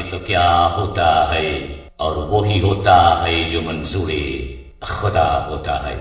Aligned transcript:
तो 0.00 0.18
क्या 0.18 0.48
होता 0.76 1.06
है 1.32 1.48
और 2.00 2.18
वो 2.18 2.42
ही 2.42 2.58
होता 2.58 3.24
है 3.24 3.50
जो 3.50 3.60
मंजूर 3.60 4.10
खुदा 4.82 5.28
होता 5.50 5.76
है 5.86 5.96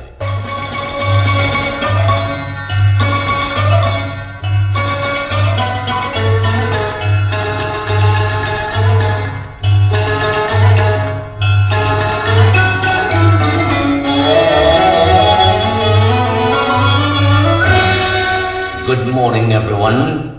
Good 18.88 19.08
morning, 19.08 19.54
everyone. 19.54 20.31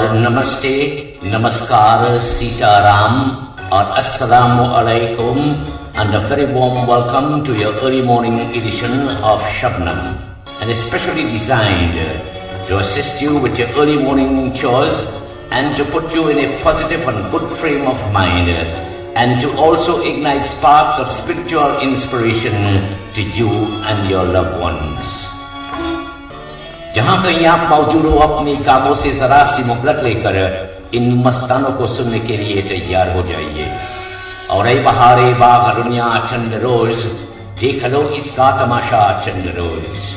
namaste 0.00 0.72
नमस्ते 1.22 1.28
नमस्कार 1.32 2.00
sitaram 2.20 3.14
or 3.70 3.84
assalamu 4.00 4.64
alaikum 4.78 5.36
and 5.94 6.14
a 6.14 6.20
very 6.28 6.46
warm 6.46 6.86
welcome 6.86 7.42
to 7.44 7.54
your 7.54 7.72
early 7.74 8.00
morning 8.00 8.40
edition 8.40 8.94
of 9.30 9.38
Shabnum 9.58 10.16
and 10.60 10.70
especially 10.70 11.24
designed 11.24 11.96
to 12.68 12.78
assist 12.78 13.20
you 13.20 13.36
with 13.36 13.58
your 13.58 13.68
early 13.72 13.96
morning 13.96 14.54
chores 14.54 15.02
and 15.50 15.76
to 15.76 15.84
put 15.84 16.14
you 16.14 16.28
in 16.28 16.38
a 16.38 16.62
positive 16.62 17.06
and 17.06 17.30
good 17.30 17.46
frame 17.58 17.86
of 17.86 17.98
mind 18.10 18.48
and 18.48 19.40
to 19.42 19.50
also 19.56 19.98
ignite 19.98 20.46
sparks 20.46 20.98
of 20.98 21.12
spiritual 21.12 21.78
inspiration 21.80 22.54
to 23.12 23.20
you 23.20 23.50
and 23.84 24.08
your 24.08 24.24
loved 24.24 24.58
ones. 24.58 25.21
जहाँ 26.94 27.22
कहीं 27.22 27.46
आप 27.46 27.70
मौजूद 27.70 28.06
हो, 28.06 28.18
अपने 28.18 28.56
कामों 28.56 28.94
से 28.94 29.10
जरा 29.10 29.44
सी 29.44 29.62
मुहलत 29.62 30.02
लेकर 30.04 30.36
इन 30.94 31.22
मस्तानों 31.26 31.70
को 31.70 31.86
सुनने 31.86 32.18
के 32.18 32.36
लिए 32.36 32.62
तैयार 32.62 33.12
हो 33.16 33.22
जाइए। 33.22 33.70
और 34.50 34.68
ए 34.68 34.74
बहारे 34.74 35.32
बाग 35.34 35.82
दुनिया, 35.82 36.26
चंद 36.30 36.54
रोज, 36.54 37.04
देख 37.60 37.84
लो 37.84 38.02
इसका 38.08 38.50
तमाशा, 38.50 39.22
चंद 39.26 39.54
रोज। 39.58 40.16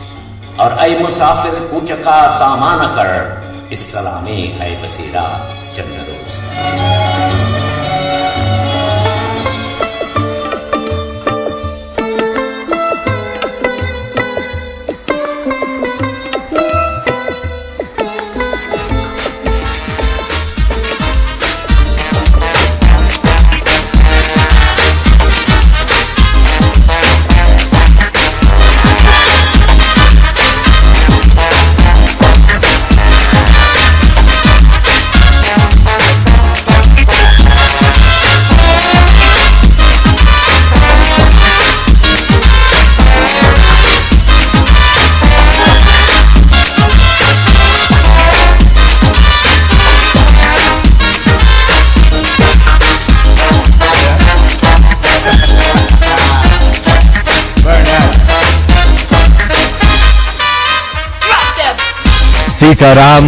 और 0.59 0.78
ए 0.86 1.00
मुसाफिर 1.00 1.59
कुछ 1.59 1.92
का 1.92 2.28
सामान 2.28 2.88
कर, 2.88 3.70
इस 3.72 3.92
सलामे 3.92 4.31
है 4.31 4.84
बसेरा, 4.84 5.28
चंद 5.76 6.06
रोज। 6.09 7.25
ਸਤਾਰਾਮ 62.85 63.28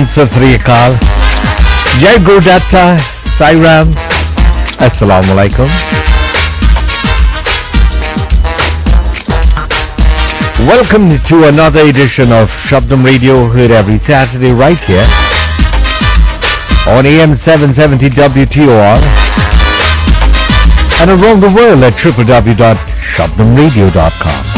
Welcome 10.67 11.07
to 11.29 11.35
another 11.47 11.81
edition 11.91 12.31
of 12.31 12.49
Shabnum 12.67 13.03
Radio 13.09 13.35
heard 13.55 13.71
every 13.79 13.97
Saturday 14.09 14.51
right 14.51 14.81
here 14.91 15.07
on 16.95 17.09
AM 17.13 17.33
seven 17.47 17.73
seventy 17.81 18.09
WTOR 18.09 18.95
and 20.99 21.09
around 21.17 21.39
the 21.47 21.51
world 21.57 21.81
at 21.89 21.93
www.shabnumradio.com. 21.93 24.56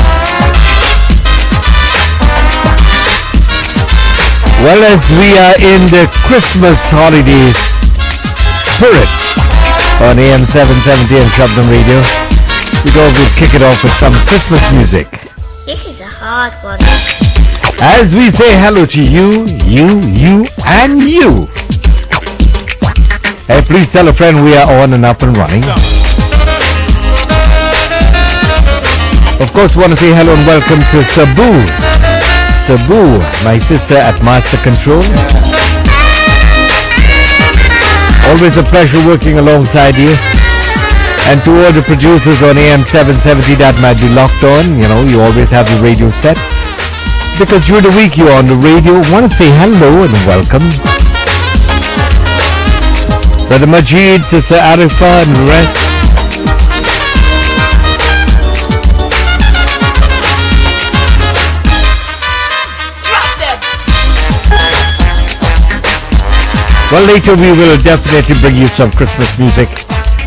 Well, 4.60 4.84
as 4.84 5.00
we 5.16 5.40
are 5.40 5.56
in 5.56 5.88
the 5.88 6.04
Christmas 6.28 6.76
holiday 6.92 7.48
spirit 8.76 9.08
on 10.04 10.20
AM 10.20 10.44
770 10.52 11.16
and 11.16 11.32
Shabnum 11.32 11.72
Radio, 11.72 12.04
we 12.84 12.92
thought 12.92 13.16
we'd 13.16 13.32
kick 13.40 13.56
it 13.56 13.64
off 13.64 13.80
with 13.82 13.96
some 14.04 14.12
Christmas 14.28 14.60
music. 14.76 15.08
This 15.66 15.86
is 15.88 16.02
a 16.02 16.12
hard 16.12 16.52
one. 16.60 16.84
As 17.80 18.14
we 18.14 18.36
say 18.36 18.52
hello 18.60 18.86
to 18.86 19.02
you, 19.02 19.48
you, 19.64 20.04
you, 20.12 20.44
and 20.68 21.08
you. 21.08 21.48
Hey, 23.48 23.64
please 23.64 23.88
tell 23.96 24.10
a 24.10 24.14
friend 24.14 24.44
we 24.44 24.58
are 24.58 24.68
on 24.84 24.92
and 24.92 25.06
up 25.06 25.22
and 25.24 25.38
running. 25.38 25.64
Of 29.40 29.54
course, 29.56 29.74
we 29.74 29.88
want 29.88 29.96
to 29.96 30.00
say 30.04 30.12
hello 30.12 30.36
and 30.36 30.46
welcome 30.46 30.84
to 30.92 31.00
Sabu. 31.16 31.99
Sabu, 32.70 33.18
my 33.42 33.58
sister 33.66 33.98
at 33.98 34.22
Master 34.22 34.62
Control. 34.62 35.02
Always 38.30 38.62
a 38.62 38.66
pleasure 38.70 39.02
working 39.10 39.42
alongside 39.42 39.98
you. 39.98 40.14
And 41.26 41.42
to 41.50 41.66
all 41.66 41.74
the 41.74 41.82
producers 41.82 42.46
on 42.46 42.62
AM 42.62 42.86
770 42.86 43.58
that 43.58 43.74
might 43.82 43.98
be 43.98 44.06
locked 44.14 44.46
on, 44.46 44.78
you 44.78 44.86
know, 44.86 45.02
you 45.02 45.18
always 45.18 45.50
have 45.50 45.66
the 45.66 45.82
radio 45.82 46.14
set. 46.22 46.38
Because 47.42 47.66
during 47.66 47.90
the 47.90 47.96
week 47.98 48.14
you're 48.14 48.38
on 48.38 48.46
the 48.46 48.54
radio, 48.62 49.02
want 49.10 49.26
to 49.26 49.34
say 49.34 49.50
hello 49.50 50.06
and 50.06 50.14
welcome. 50.30 50.70
Brother 53.50 53.66
Majid, 53.66 54.22
Sister 54.30 54.62
Arifa 54.62 55.26
and 55.26 55.34
the 55.34 55.46
rest. 55.50 55.89
Well, 66.92 67.06
later 67.06 67.36
we 67.36 67.52
will 67.52 67.78
definitely 67.78 68.34
bring 68.42 68.56
you 68.56 68.68
some 68.70 68.92
Christmas 68.92 69.30
music. 69.38 69.70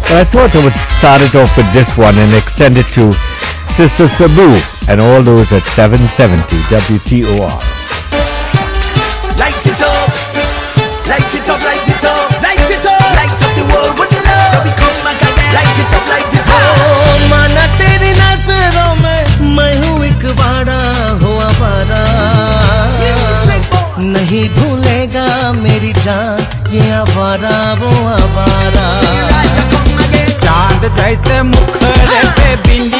But 0.07 0.13
I 0.13 0.25
thought 0.31 0.55
I 0.55 0.63
would 0.63 0.79
start 1.03 1.21
it 1.23 1.35
off 1.35 1.51
with 1.57 1.67
this 1.75 1.91
one 1.99 2.17
and 2.19 2.33
extend 2.39 2.79
it 2.79 2.87
to 2.95 3.11
Sister 3.75 4.07
Sabu 4.15 4.63
and 4.87 5.01
all 5.01 5.25
those 5.25 5.51
at 5.51 5.67
770 5.75 6.55
WTOR. 6.71 7.59
Light 9.37 9.59
कैसे 30.97 31.43
मुखर 31.51 32.25
पे 32.39 32.55
बिन 32.67 32.92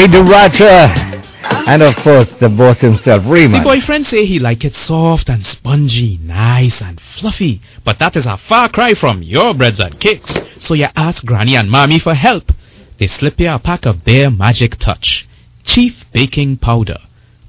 love. 0.00 0.10
Light 0.10 0.58
the 0.58 0.64
Raja. 0.64 1.20
And 1.66 1.82
of 1.82 1.94
course, 1.96 2.28
the 2.40 2.48
boss 2.48 2.80
himself, 2.80 3.24
Rima. 3.26 3.58
The 3.58 3.64
boyfriend 3.64 4.06
say 4.06 4.24
he 4.24 4.38
like 4.38 4.64
it 4.64 4.74
soft 4.74 5.28
and 5.28 5.44
spongy, 5.44 6.18
nice 6.22 6.80
and 6.80 7.00
fluffy. 7.00 7.60
But 7.84 7.98
that 7.98 8.16
is 8.16 8.26
a 8.26 8.36
far 8.36 8.68
cry 8.68 8.94
from 8.94 9.22
your 9.22 9.54
breads 9.54 9.80
and 9.80 9.98
cakes. 9.98 10.38
So 10.58 10.74
you 10.74 10.86
ask 10.96 11.24
granny 11.24 11.56
and 11.56 11.70
mommy 11.70 11.98
for 11.98 12.14
help. 12.14 12.52
They 12.98 13.06
slip 13.06 13.40
you 13.40 13.50
a 13.50 13.58
pack 13.58 13.86
of 13.86 14.04
their 14.04 14.30
magic 14.30 14.78
touch. 14.78 15.28
Chief 15.64 16.04
baking 16.12 16.58
powder. 16.58 16.98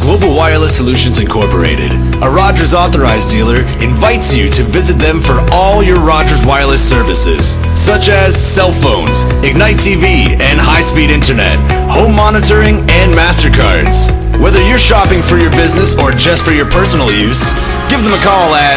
Global 0.00 0.34
Wireless 0.34 0.76
Solutions 0.76 1.18
Incorporated, 1.18 1.92
a 2.22 2.30
Rogers 2.30 2.72
authorized 2.72 3.28
dealer, 3.28 3.62
invites 3.82 4.32
you 4.32 4.48
to 4.48 4.62
visit 4.64 4.96
them 4.98 5.20
for 5.20 5.40
all 5.52 5.82
your 5.82 5.98
Rogers 6.00 6.40
wireless 6.46 6.80
services, 6.88 7.56
such 7.88 8.10
as 8.10 8.36
cell 8.52 8.74
phones, 8.84 9.16
Ignite 9.40 9.80
TV 9.80 10.36
and 10.44 10.60
high-speed 10.60 11.08
internet, 11.08 11.56
home 11.88 12.12
monitoring, 12.12 12.84
and 12.92 13.16
MasterCards. 13.16 14.12
Whether 14.44 14.60
you're 14.60 14.76
shopping 14.76 15.22
for 15.22 15.38
your 15.38 15.48
business 15.48 15.96
or 15.96 16.12
just 16.12 16.44
for 16.44 16.52
your 16.52 16.68
personal 16.68 17.10
use, 17.10 17.40
give 17.88 18.04
them 18.04 18.12
a 18.12 18.20
call 18.20 18.52
at 18.52 18.76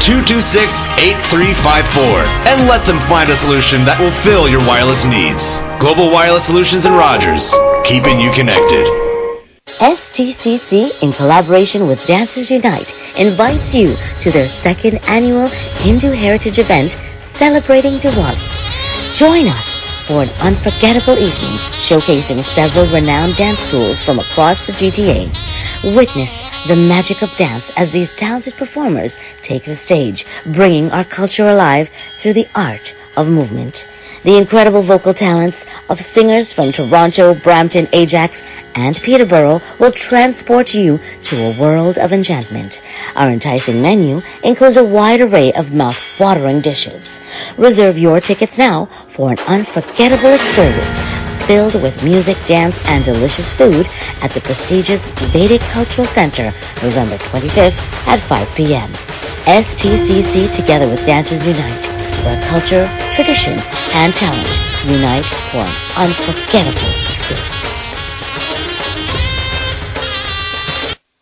1-888-226-8354 0.00 2.48
and 2.48 2.66
let 2.66 2.86
them 2.86 2.96
find 3.04 3.28
a 3.28 3.36
solution 3.36 3.84
that 3.84 4.00
will 4.00 4.16
fill 4.24 4.48
your 4.48 4.64
wireless 4.64 5.04
needs. 5.04 5.44
Global 5.76 6.08
Wireless 6.08 6.46
Solutions 6.46 6.86
and 6.86 6.96
Rogers, 6.96 7.52
keeping 7.84 8.18
you 8.18 8.32
connected. 8.32 8.88
STCC, 9.76 11.02
in 11.02 11.12
collaboration 11.12 11.86
with 11.86 12.00
Dancers 12.06 12.50
Unite, 12.50 12.94
invites 13.16 13.74
you 13.74 13.94
to 14.20 14.30
their 14.32 14.48
second 14.64 14.96
annual 15.04 15.48
Hindu 15.84 16.12
Heritage 16.12 16.58
event 16.58 16.96
celebrating 17.38 17.98
Diwali. 17.98 19.14
Join 19.14 19.46
us 19.46 19.64
for 20.06 20.22
an 20.22 20.30
unforgettable 20.40 21.16
evening 21.16 21.56
showcasing 21.86 22.44
several 22.54 22.86
renowned 22.92 23.36
dance 23.36 23.60
schools 23.60 24.02
from 24.02 24.18
across 24.18 24.58
the 24.66 24.72
GTA. 24.72 25.32
Witness 25.94 26.30
the 26.66 26.74
magic 26.74 27.22
of 27.22 27.30
dance 27.36 27.64
as 27.76 27.92
these 27.92 28.10
talented 28.16 28.54
performers 28.54 29.16
take 29.42 29.64
the 29.64 29.76
stage, 29.76 30.26
bringing 30.52 30.90
our 30.90 31.04
culture 31.04 31.48
alive 31.48 31.88
through 32.20 32.32
the 32.34 32.48
art 32.54 32.94
of 33.16 33.28
movement. 33.28 33.86
The 34.24 34.36
incredible 34.36 34.82
vocal 34.82 35.14
talents 35.14 35.64
of 35.88 36.00
singers 36.12 36.52
from 36.52 36.72
Toronto, 36.72 37.34
Brampton, 37.34 37.88
Ajax, 37.92 38.36
and 38.74 38.96
Peterborough 38.96 39.60
will 39.78 39.92
transport 39.92 40.74
you 40.74 40.98
to 41.22 41.36
a 41.44 41.58
world 41.58 41.98
of 41.98 42.12
enchantment. 42.12 42.80
Our 43.14 43.30
enticing 43.30 43.80
menu 43.80 44.20
includes 44.42 44.76
a 44.76 44.84
wide 44.84 45.20
array 45.20 45.52
of 45.52 45.72
mouth-watering 45.72 46.62
dishes. 46.62 47.06
Reserve 47.56 47.96
your 47.96 48.20
tickets 48.20 48.58
now 48.58 48.88
for 49.14 49.32
an 49.32 49.38
unforgettable 49.40 50.34
experience 50.34 51.27
filled 51.48 51.82
with 51.82 51.96
music, 52.04 52.36
dance, 52.46 52.76
and 52.84 53.04
delicious 53.04 53.50
food 53.54 53.88
at 54.20 54.32
the 54.34 54.40
prestigious 54.42 55.02
Vedic 55.32 55.62
Cultural 55.72 56.06
Center, 56.12 56.52
November 56.82 57.16
25th 57.16 57.72
at 58.06 58.20
5 58.28 58.54
p.m. 58.54 58.92
STCC 59.48 60.54
together 60.54 60.86
with 60.86 61.00
Dancers 61.06 61.44
Unite, 61.46 61.86
where 62.22 62.38
culture, 62.48 62.84
tradition, 63.16 63.58
and 63.96 64.14
talent 64.14 64.46
unite 64.84 65.24
for 65.50 65.64
an 65.64 65.74
unforgettable 65.96 66.92
experience. 67.16 67.48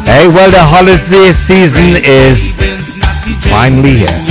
Hey, 0.05 0.27
well, 0.27 0.51
the 0.51 0.61
holiday 0.63 1.33
season 1.47 1.97
is 2.03 2.37
finally 3.49 4.03
here. 4.03 4.21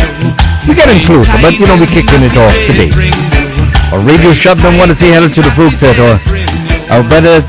We're 0.68 0.74
getting 0.74 1.06
closer, 1.06 1.32
but 1.40 1.54
you 1.54 1.66
know 1.66 1.78
we're 1.78 1.86
kicking 1.86 2.22
it 2.22 2.36
off 2.36 2.54
today. 2.66 2.90
Our 3.90 4.00
radio 4.04 4.32
shop 4.34 4.58
don't 4.58 4.78
want 4.78 4.90
to 4.92 4.96
say 4.96 5.10
hello 5.10 5.28
to 5.28 5.42
the 5.42 5.50
folks 5.56 5.82
at 5.82 5.98
our, 5.98 6.20
our 6.92 7.02
brother 7.02 7.42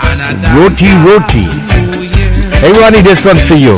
Roti 0.58 0.90
Roti. 1.06 1.46
Hey 2.62 2.72
Ronnie, 2.72 3.02
this 3.02 3.24
one's 3.26 3.48
for 3.48 3.56
you. 3.56 3.78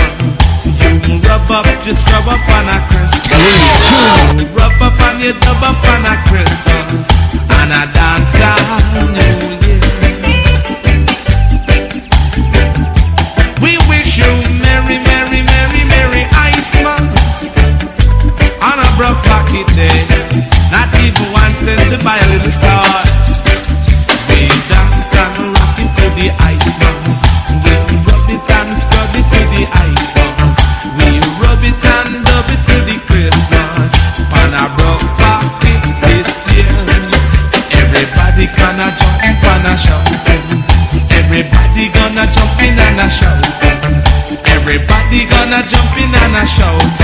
up, 1.51 1.65
just 1.83 2.05
rub 2.07 2.27
up 2.27 2.47
on 2.49 2.69
a 2.69 2.77
crisp. 2.87 3.31
Rub 4.55 4.81
up 4.81 4.99
on 5.01 5.19
your 5.19 5.33
dub 5.33 5.63
up 5.63 5.83
on 5.83 6.05
a 6.05 6.15
crisp. 6.27 6.67
And 7.49 7.71
a 7.71 7.91
dancer. 7.93 8.80
my 46.41 46.47
show. 46.47 47.00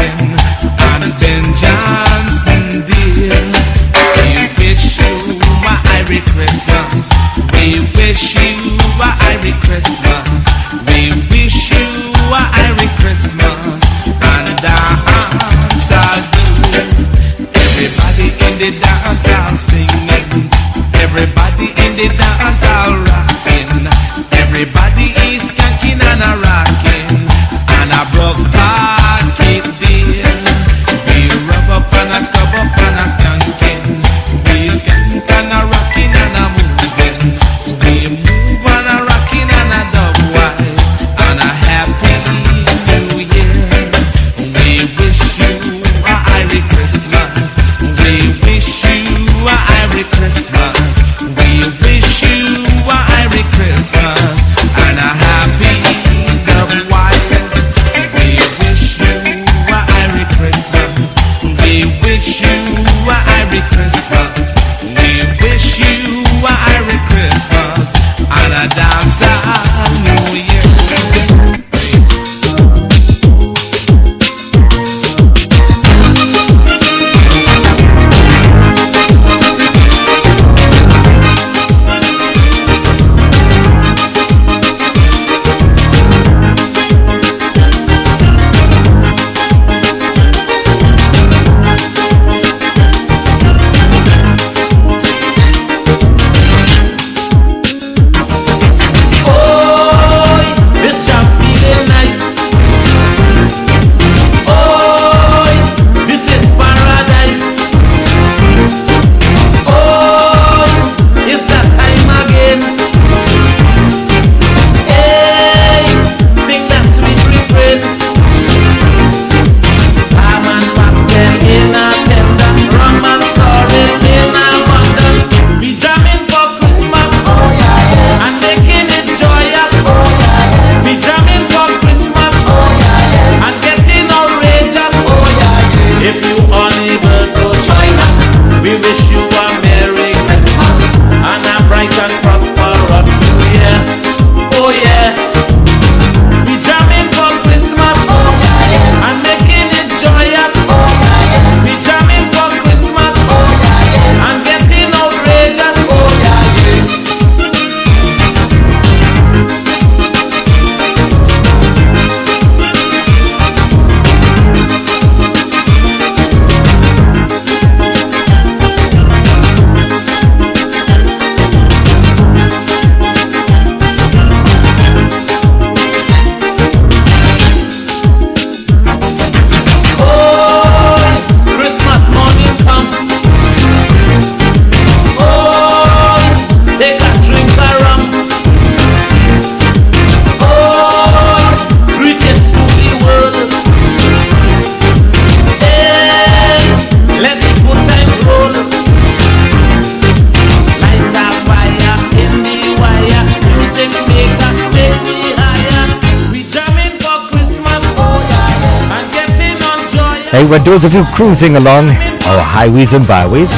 Those 210.78 210.86
of 210.86 210.94
you 210.94 211.04
cruising 211.16 211.56
along 211.56 211.90
our 212.30 212.38
highways 212.38 212.94
and 212.94 213.08
byways, 213.08 213.50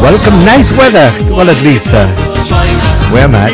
welcome. 0.00 0.44
Nice 0.48 0.70
weather. 0.72 1.12
Well, 1.28 1.50
at 1.50 1.60
least 1.62 1.84
uh, 1.88 2.08
where 3.12 3.24
I'm 3.24 3.34
at. 3.34 3.52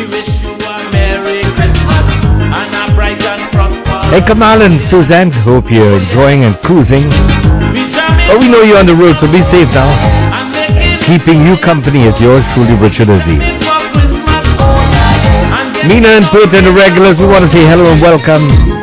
Hey, 4.11 4.21
Kamal 4.25 4.61
and 4.61 4.79
Suzanne, 4.87 5.29
hope 5.29 5.69
you're 5.69 5.99
enjoying 5.99 6.45
and 6.45 6.55
cruising. 6.59 7.09
But 7.09 8.39
we 8.39 8.47
know 8.47 8.61
you're 8.61 8.77
on 8.77 8.85
the 8.85 8.95
road, 8.95 9.17
so 9.19 9.29
be 9.29 9.43
safe 9.51 9.67
now. 9.75 9.91
Keeping 11.05 11.45
you 11.45 11.57
company 11.57 12.03
is 12.03 12.15
yours 12.21 12.45
truly, 12.53 12.75
Richard 12.79 13.09
Aziz. 13.09 13.43
Mina 15.83 16.15
and 16.15 16.25
Put 16.27 16.53
and 16.53 16.65
the 16.65 16.71
regulars, 16.71 17.17
we 17.19 17.27
want 17.27 17.43
to 17.43 17.51
say 17.51 17.65
hello 17.67 17.91
and 17.91 18.01
welcome. 18.01 18.74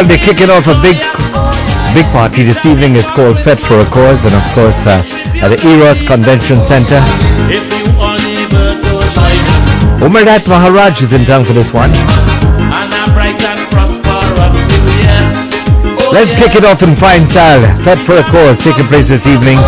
Well, 0.00 0.08
they're 0.08 0.16
kicking 0.16 0.48
off 0.48 0.64
a 0.64 0.80
big, 0.80 0.96
big 1.92 2.08
party 2.08 2.42
this 2.42 2.56
evening. 2.64 2.96
It's 2.96 3.10
called 3.10 3.36
Fed 3.44 3.60
for 3.68 3.84
a 3.84 3.84
Cause, 3.84 4.24
and 4.24 4.32
of 4.32 4.40
course, 4.56 4.72
uh, 4.88 5.04
at 5.44 5.52
the 5.52 5.60
Eros 5.60 6.00
Convention 6.08 6.64
Center. 6.64 7.04
Omardath 10.00 10.48
Maharaj 10.48 11.02
is 11.02 11.12
in 11.12 11.26
town 11.26 11.44
for 11.44 11.52
this 11.52 11.70
one. 11.74 11.92
Let's 16.16 16.32
kick 16.40 16.56
it 16.56 16.64
off 16.64 16.80
in 16.80 16.96
fine 16.96 17.28
style. 17.28 17.60
Fed 17.84 18.06
for 18.06 18.16
a 18.16 18.24
Cause 18.24 18.56
taking 18.64 18.86
place 18.86 19.06
this 19.06 19.26
evening. 19.26 19.58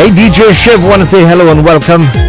Hey, 0.00 0.08
DJ 0.08 0.54
Shiv, 0.54 0.80
want 0.80 1.02
to 1.02 1.10
say 1.10 1.20
hello 1.28 1.52
and 1.52 1.62
welcome. 1.62 2.19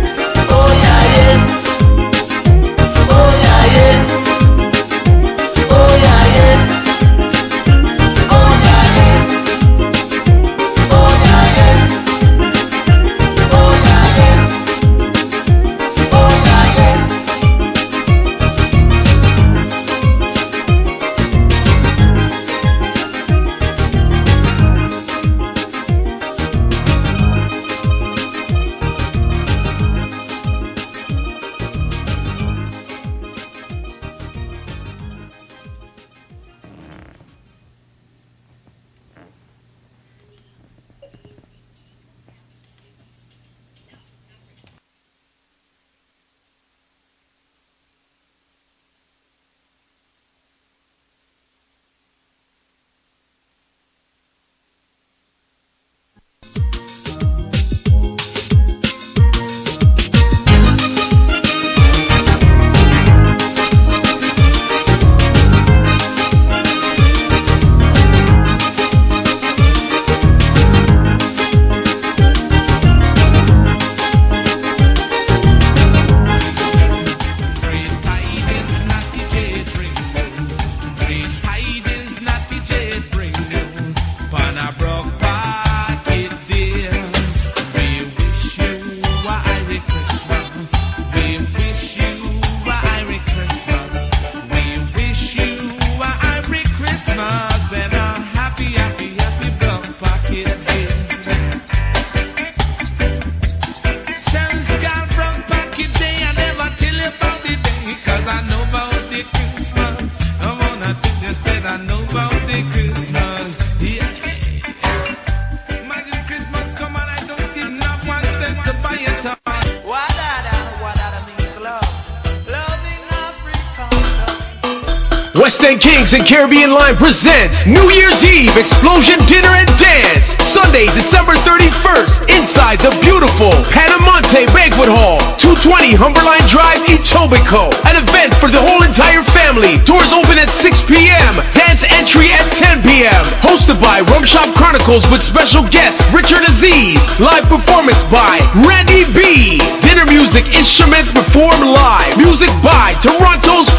And 126.12 126.28
Caribbean 126.28 126.76
Line 126.76 126.98
presents 126.98 127.56
New 127.64 127.88
Year's 127.88 128.20
Eve 128.20 128.58
Explosion 128.60 129.24
Dinner 129.32 129.56
and 129.56 129.72
Dance. 129.80 130.28
Sunday, 130.52 130.92
December 130.92 131.40
31st, 131.48 132.28
inside 132.28 132.84
the 132.84 132.92
beautiful 133.00 133.56
Panamonte 133.72 134.44
Banquet 134.52 134.92
Hall, 134.92 135.24
220 135.40 135.96
Humberline 135.96 136.44
Drive, 136.52 136.84
Etobicoke. 136.92 137.80
An 137.88 137.96
event 137.96 138.36
for 138.44 138.52
the 138.52 138.60
whole 138.60 138.84
entire 138.84 139.24
family. 139.32 139.80
Doors 139.88 140.12
open 140.12 140.36
at 140.36 140.52
6 140.60 140.84
p.m. 140.84 141.40
Dance 141.56 141.80
entry 141.88 142.36
at 142.36 142.44
10 142.60 142.84
p.m. 142.84 143.24
Hosted 143.40 143.80
by 143.80 144.04
Rum 144.12 144.28
Shop 144.28 144.52
Chronicles 144.52 145.08
with 145.08 145.24
special 145.24 145.64
guest 145.72 145.96
Richard 146.12 146.44
Aziz. 146.44 147.00
Live 147.24 147.48
performance 147.48 148.04
by 148.12 148.44
Randy 148.68 149.08
B. 149.16 149.64
Dinner 149.80 150.04
music 150.04 150.44
instruments 150.52 151.08
performed 151.16 151.64
live. 151.64 152.20
Music 152.20 152.52
by 152.60 153.00
Toronto's 153.00 153.71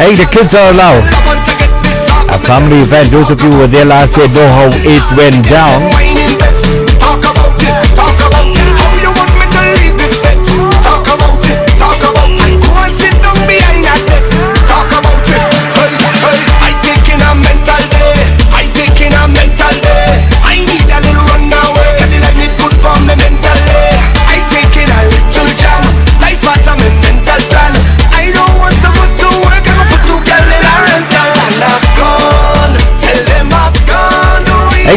Hey, 0.00 0.16
the 0.16 0.24
kids 0.32 0.54
are 0.54 0.72
allowed. 0.72 1.04
A 2.32 2.40
family 2.46 2.80
event. 2.80 3.12
Those 3.12 3.28
of 3.28 3.42
you 3.42 3.50
who 3.50 3.58
were 3.58 3.66
there 3.66 3.84
last 3.84 4.16
year 4.16 4.26
know 4.28 4.48
how 4.48 4.70
it 4.72 5.04
went 5.18 5.44
down. 5.50 6.15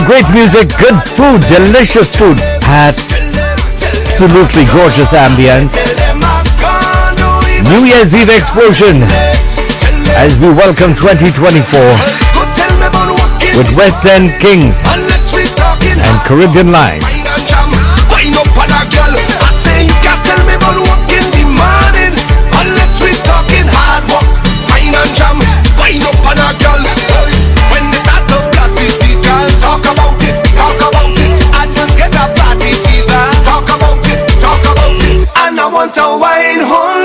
Great 0.10 0.26
music, 0.34 0.66
good 0.82 0.98
food, 1.14 1.38
delicious 1.54 2.10
food. 2.18 2.34
Absolutely 2.66 4.66
gorgeous 4.74 5.14
ambience. 5.14 5.70
New 7.70 7.86
Year's 7.86 8.12
Eve 8.12 8.30
explosion 8.30 9.04
as 10.18 10.34
we 10.42 10.50
welcome 10.50 10.96
2024 10.96 11.62
with 13.54 13.70
West 13.78 14.04
End 14.10 14.34
Kings 14.42 14.74
and 16.02 16.18
Caribbean 16.26 16.72
Line. 16.72 17.04
About 29.90 30.22
it, 30.22 30.36
talk 30.54 30.78
about 30.78 31.18
it. 31.18 31.32
I 31.54 31.66
just 31.74 31.94
get 31.98 32.14
a 32.14 32.26
party 32.38 32.72
fever. 32.84 33.26
Talk 33.44 33.66
about 33.66 34.06
it, 34.06 34.20
talk 34.42 34.62
about 34.62 35.02
it. 35.02 35.28
And 35.36 35.60
I 35.60 35.68
want 35.68 35.98
a 35.98 36.18
wine 36.18 36.62
whole 36.70 36.99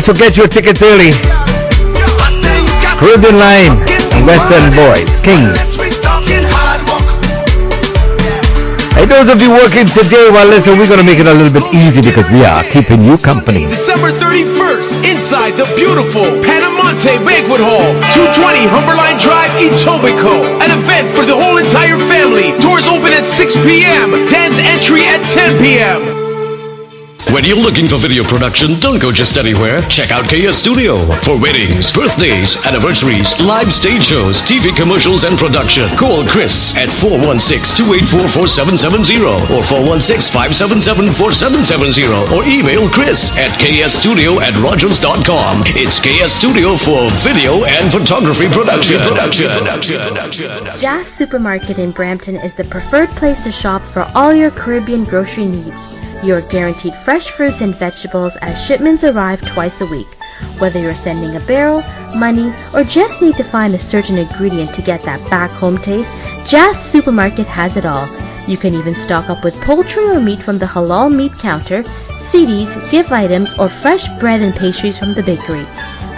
Hey, 0.00 0.06
so 0.06 0.14
get 0.14 0.34
your 0.34 0.48
tickets 0.48 0.80
early. 0.80 1.12
Caribbean 2.96 3.36
Line 3.36 3.76
and 4.16 4.24
West 4.24 4.48
Boys, 4.72 5.04
Kings. 5.20 5.52
Hey, 8.96 9.04
those 9.04 9.28
of 9.28 9.44
you 9.44 9.52
working 9.52 9.92
today, 9.92 10.32
well, 10.32 10.48
listen, 10.48 10.78
we're 10.78 10.88
going 10.88 11.04
to 11.04 11.04
make 11.04 11.18
it 11.18 11.26
a 11.28 11.34
little 11.36 11.52
bit 11.52 11.68
easy 11.76 12.00
because 12.00 12.24
we 12.32 12.46
are 12.48 12.64
keeping 12.72 13.04
you 13.04 13.18
company. 13.18 13.66
December 13.66 14.16
31st, 14.16 15.04
inside 15.04 15.60
the 15.60 15.68
beautiful 15.76 16.24
Panamonte 16.48 17.20
Banquet 17.20 17.60
Hall, 17.60 17.92
220 18.16 18.72
Humberline 18.72 19.20
Drive, 19.20 19.52
Etobicoke. 19.60 20.64
An 20.64 20.80
event 20.80 21.14
for 21.14 21.26
the 21.26 21.36
whole 21.36 21.58
entire 21.58 21.98
family. 22.08 22.56
Doors 22.58 22.88
open 22.88 23.12
at 23.12 23.28
6 23.36 23.52
p.m. 23.68 24.12
Dance 24.32 24.56
entry 24.56 25.04
at 25.04 25.20
10 25.34 25.60
p.m. 25.60 26.19
When 27.40 27.48
you're 27.48 27.56
looking 27.56 27.88
for 27.88 27.96
video 27.96 28.20
production, 28.22 28.78
don't 28.80 28.98
go 28.98 29.10
just 29.10 29.38
anywhere. 29.38 29.80
Check 29.88 30.10
out 30.10 30.28
KS 30.28 30.58
Studio 30.58 31.06
for 31.24 31.40
weddings, 31.40 31.90
birthdays, 31.90 32.54
anniversaries, 32.68 33.32
live 33.40 33.72
stage 33.72 34.04
shows, 34.04 34.42
TV 34.42 34.76
commercials, 34.76 35.24
and 35.24 35.38
production. 35.38 35.88
Call 35.96 36.28
Chris 36.28 36.74
at 36.76 36.90
416-284-4770 37.00 39.48
or 39.48 39.62
416-577-4770 39.72 42.30
or 42.36 42.44
email 42.44 42.90
Chris 42.90 43.32
at 43.32 43.58
ksstudio 43.58 44.38
at 44.42 44.52
rogers.com. 44.62 45.62
It's 45.68 45.98
KS 45.98 46.34
Studio 46.36 46.76
for 46.76 47.10
video 47.24 47.64
and 47.64 47.90
photography 47.90 48.48
production. 48.48 49.00
production. 49.00 49.48
production. 49.48 50.66
Jazz 50.78 51.08
Supermarket 51.14 51.78
in 51.78 51.92
Brampton 51.92 52.36
is 52.36 52.52
the 52.56 52.64
preferred 52.64 53.08
place 53.16 53.42
to 53.44 53.50
shop 53.50 53.80
for 53.94 54.02
all 54.14 54.34
your 54.34 54.50
Caribbean 54.50 55.04
grocery 55.04 55.46
needs. 55.46 55.99
You're 56.22 56.42
guaranteed 56.42 56.94
fresh 57.04 57.30
fruits 57.30 57.62
and 57.62 57.74
vegetables 57.74 58.36
as 58.42 58.62
shipments 58.66 59.04
arrive 59.04 59.40
twice 59.40 59.80
a 59.80 59.86
week. 59.86 60.08
Whether 60.58 60.78
you're 60.78 60.94
sending 60.94 61.34
a 61.36 61.46
barrel, 61.46 61.82
money, 62.14 62.54
or 62.74 62.84
just 62.84 63.22
need 63.22 63.38
to 63.38 63.50
find 63.50 63.74
a 63.74 63.78
certain 63.78 64.18
ingredient 64.18 64.74
to 64.74 64.82
get 64.82 65.02
that 65.04 65.30
back 65.30 65.50
home 65.50 65.78
taste, 65.78 66.08
Jazz 66.46 66.76
Supermarket 66.92 67.46
has 67.46 67.76
it 67.76 67.86
all. 67.86 68.06
You 68.46 68.58
can 68.58 68.74
even 68.74 68.94
stock 68.96 69.30
up 69.30 69.42
with 69.42 69.54
poultry 69.62 70.08
or 70.08 70.20
meat 70.20 70.42
from 70.42 70.58
the 70.58 70.66
halal 70.66 71.14
meat 71.14 71.32
counter, 71.38 71.84
CDs, 72.30 72.90
gift 72.90 73.10
items, 73.10 73.54
or 73.58 73.70
fresh 73.80 74.06
bread 74.18 74.42
and 74.42 74.54
pastries 74.54 74.98
from 74.98 75.14
the 75.14 75.22
bakery. 75.22 75.64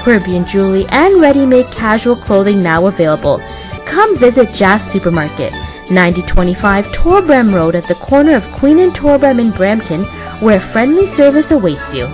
Caribbean 0.02 0.44
jewelry 0.46 0.84
and 0.88 1.20
ready-made 1.20 1.66
casual 1.66 2.16
clothing 2.16 2.60
now 2.60 2.86
available. 2.86 3.38
Come 3.86 4.18
visit 4.18 4.52
Jazz 4.52 4.82
Supermarket, 4.90 5.52
9025 5.90 6.84
Torbram 6.86 7.52
Road 7.54 7.74
at 7.74 7.88
the 7.88 7.94
corner 7.96 8.34
of 8.36 8.58
Queen 8.58 8.78
and 8.78 8.92
Torbram 8.92 9.40
in 9.40 9.50
Brampton, 9.50 10.04
where 10.40 10.60
friendly 10.72 11.06
service 11.14 11.50
awaits 11.50 11.94
you. 11.94 12.08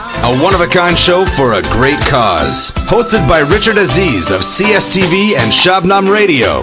got 0.00 0.12
the 0.12 0.18
trump. 0.20 0.40
A 0.40 0.42
one-of-a-kind 0.42 0.98
show 0.98 1.24
for 1.36 1.52
a 1.54 1.62
great 1.62 2.00
cause. 2.00 2.70
Hosted 2.88 3.28
by 3.28 3.38
Richard 3.40 3.78
Aziz 3.78 4.30
of 4.30 4.42
CSTV 4.42 5.36
and 5.36 5.52
Shabnum 5.52 6.08
Radio. 6.12 6.60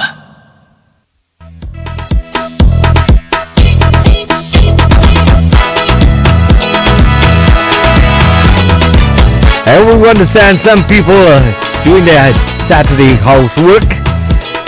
And 9.66 10.02
we 10.02 10.08
understand 10.08 10.60
some 10.60 10.84
people 10.86 11.14
are 11.14 11.84
doing 11.84 12.04
their 12.04 12.34
Saturday 12.66 13.14
housework 13.14 13.86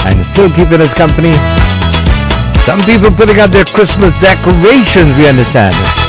and 0.07 0.25
still 0.33 0.49
keeping 0.55 0.81
us 0.81 0.95
company. 0.95 1.35
Some 2.65 2.87
people 2.87 3.11
putting 3.11 3.41
up 3.41 3.51
their 3.51 3.65
Christmas 3.65 4.15
decorations, 4.23 5.19
we 5.19 5.27
understand. 5.27 6.02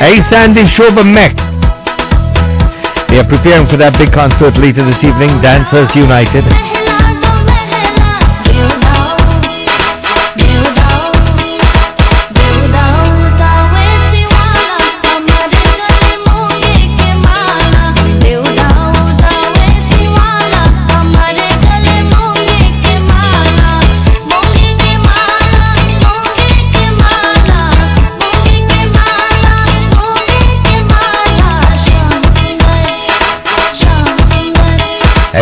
Hey 0.00 0.22
Sandy 0.28 0.62
Shobha. 0.62 1.47
Are 3.18 3.26
preparing 3.26 3.66
for 3.66 3.76
that 3.78 3.98
big 3.98 4.12
concert 4.12 4.54
later 4.62 4.84
this 4.86 5.02
evening, 5.02 5.42
Dancers 5.42 5.90
United. 5.96 6.77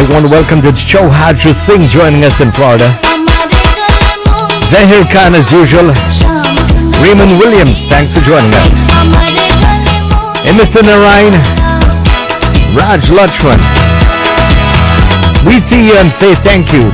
I 0.07 0.12
want 0.12 0.25
to 0.25 0.31
welcome 0.31 0.62
to 0.62 0.71
Joe 0.71 1.11
Hadra 1.11 1.51
Singh 1.66 1.90
joining 1.90 2.23
us 2.23 2.38
in 2.38 2.53
Florida. 2.53 2.95
Zahir 4.71 5.03
Khan 5.11 5.35
as 5.35 5.51
usual. 5.51 5.90
Raymond 7.03 7.42
Williams, 7.42 7.75
thanks 7.90 8.14
for 8.14 8.23
joining 8.23 8.55
us. 8.55 8.71
And 10.47 10.55
Mr. 10.55 10.87
Narayan, 10.87 11.35
Raj 12.79 13.11
Lachman. 13.11 13.59
We 15.45 15.59
see 15.69 15.90
you 15.90 15.99
and 15.99 16.14
say 16.23 16.37
thank 16.47 16.73
you. 16.73 16.87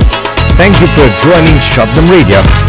Thank 0.57 0.81
you 0.81 0.87
for 0.97 1.05
joining 1.21 1.61
Shabnum 1.69 2.09
Radio. 2.09 2.62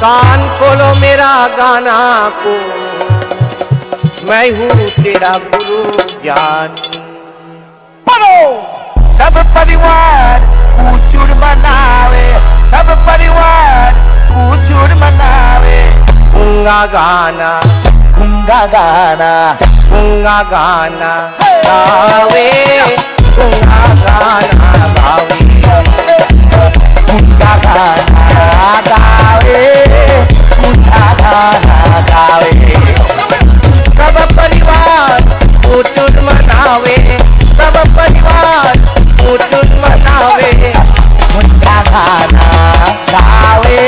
कान 0.00 0.40
खोलो 0.56 0.88
मेरा 1.00 1.32
गाना 1.48 1.98
को। 2.40 2.54
मैं 4.28 4.50
हूँ 4.56 4.88
तेरा 4.96 5.32
गुरु 5.52 6.02
ज्ञान। 6.22 6.74
पढ़ो 8.06 8.36
सब 9.18 9.38
परिवार 9.54 10.44
ऊचुर 10.86 11.32
मनावे। 11.42 12.26
सब 12.72 12.90
परिवार 13.06 13.94
ऊचुर 14.42 14.94
मनावे। 15.02 15.78
गूँगा 16.34 16.80
गाना 16.94 17.50
गूँगा 18.18 18.60
गाना 18.74 19.32
गूँगा 19.90 20.42
गाना 20.52 21.14
गावे। 21.66 22.48
गूँगा 23.38 23.80
गाना 24.04 24.70
गावे। 24.98 25.40
गूँगा 27.08 27.56
गाना 27.64 28.80
गावे। 28.88 29.75
गाना 31.26 32.00
गावे 32.08 32.50
सब 33.96 34.16
परिवार 34.36 35.22
ऊचुर 35.76 36.20
मनावे। 36.26 36.96
सब 37.56 37.76
परिवार 37.96 38.78
ऊचुर 39.32 39.74
मनावे। 39.82 40.52
गूँगा 41.32 41.80
गाना 41.90 42.46
गावे 43.10 43.84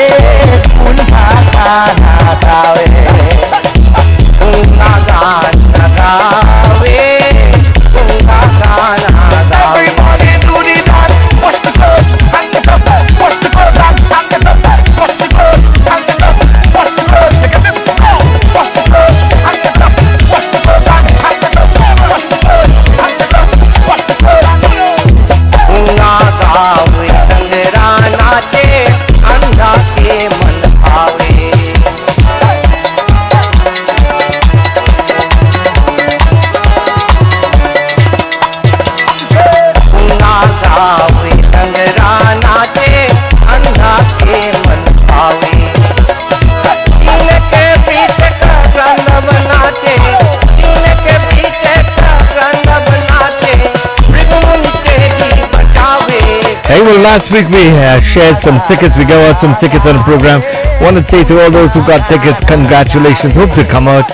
last 57.08 57.32
week 57.32 57.48
we 57.48 57.72
uh, 57.72 58.04
shared 58.04 58.36
some 58.44 58.60
tickets. 58.68 58.92
We 58.92 59.08
gave 59.08 59.16
out 59.24 59.40
some 59.40 59.56
tickets 59.56 59.88
on 59.88 59.96
the 59.96 60.04
program. 60.04 60.44
Want 60.84 61.00
to 61.00 61.04
say 61.08 61.24
to 61.24 61.40
all 61.40 61.48
those 61.48 61.72
who 61.72 61.80
got 61.88 62.04
tickets, 62.04 62.36
congratulations. 62.44 63.32
Hope 63.32 63.56
you 63.56 63.64
come 63.64 63.88
out. 63.88 64.04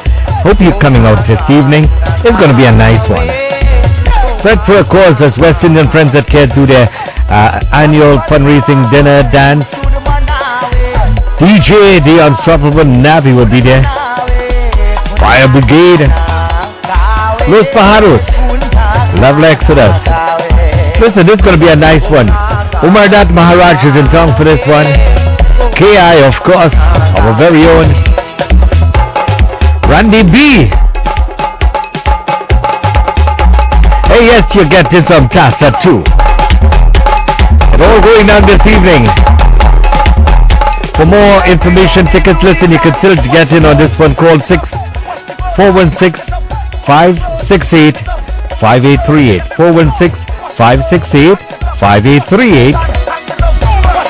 Hope 0.47 0.63
you're 0.63 0.79
coming 0.79 1.03
out 1.03 1.19
this 1.27 1.43
evening. 1.51 1.91
It's 2.23 2.39
going 2.39 2.55
to 2.55 2.57
be 2.57 2.71
a 2.71 2.77
nice 2.87 3.03
one. 3.11 3.27
Spread 4.39 4.63
for 4.63 4.79
a 4.79 4.87
cause 4.87 5.19
as 5.19 5.35
West 5.35 5.67
Indian 5.67 5.91
Friends 5.91 6.15
that 6.15 6.31
Care 6.31 6.47
do 6.47 6.71
their 6.71 6.87
uh, 7.27 7.67
annual 7.75 8.23
fundraising 8.31 8.87
dinner 8.95 9.27
dance. 9.35 9.67
DJ, 11.43 11.99
the 11.99 12.23
unstoppable 12.31 12.87
Navi 12.87 13.35
will 13.35 13.51
be 13.51 13.59
there. 13.59 13.83
Fire 15.19 15.51
Brigade. 15.51 16.07
Los 17.51 17.67
Pajaros. 17.75 18.23
Lovely 19.19 19.51
Exodus. 19.51 19.99
Listen, 21.03 21.27
this 21.27 21.37
is 21.37 21.43
going 21.43 21.59
to 21.59 21.61
be 21.61 21.73
a 21.73 21.77
nice 21.77 22.07
one. 22.07 22.44
Omardath 22.83 23.31
Maharaj 23.33 23.85
is 23.85 23.95
in 23.95 24.07
town 24.11 24.37
for 24.37 24.45
this 24.45 24.59
one. 24.67 24.87
KI, 25.79 26.25
of 26.25 26.35
course, 26.43 26.75
our 26.75 27.37
very 27.39 27.65
own. 27.67 27.87
Randy 29.89 30.23
B. 30.25 30.67
Hey, 34.11 34.27
yes, 34.27 34.55
you're 34.55 34.69
getting 34.69 35.05
some 35.07 35.29
Tassa 35.29 35.71
too. 35.83 36.03
It 37.75 37.81
all 37.81 38.01
going 38.01 38.31
on 38.31 38.47
this 38.47 38.65
evening. 38.67 39.07
For 40.97 41.07
more 41.07 41.45
information, 41.47 42.07
tickets, 42.07 42.43
listen, 42.43 42.71
you 42.71 42.79
can 42.79 42.99
still 42.99 43.17
get 43.17 43.53
in 43.53 43.65
on 43.65 43.77
this 43.77 43.97
one. 43.99 44.15
Call 44.15 44.39
6 44.41 44.71
416 45.57 46.25
568 46.87 47.95
5838. 48.59 49.43
416 49.57 50.27
568 50.57 51.44
5838. 51.85 52.75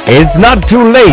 It's 0.06 0.36
not 0.38 0.68
too 0.68 0.84
late. 0.92 1.10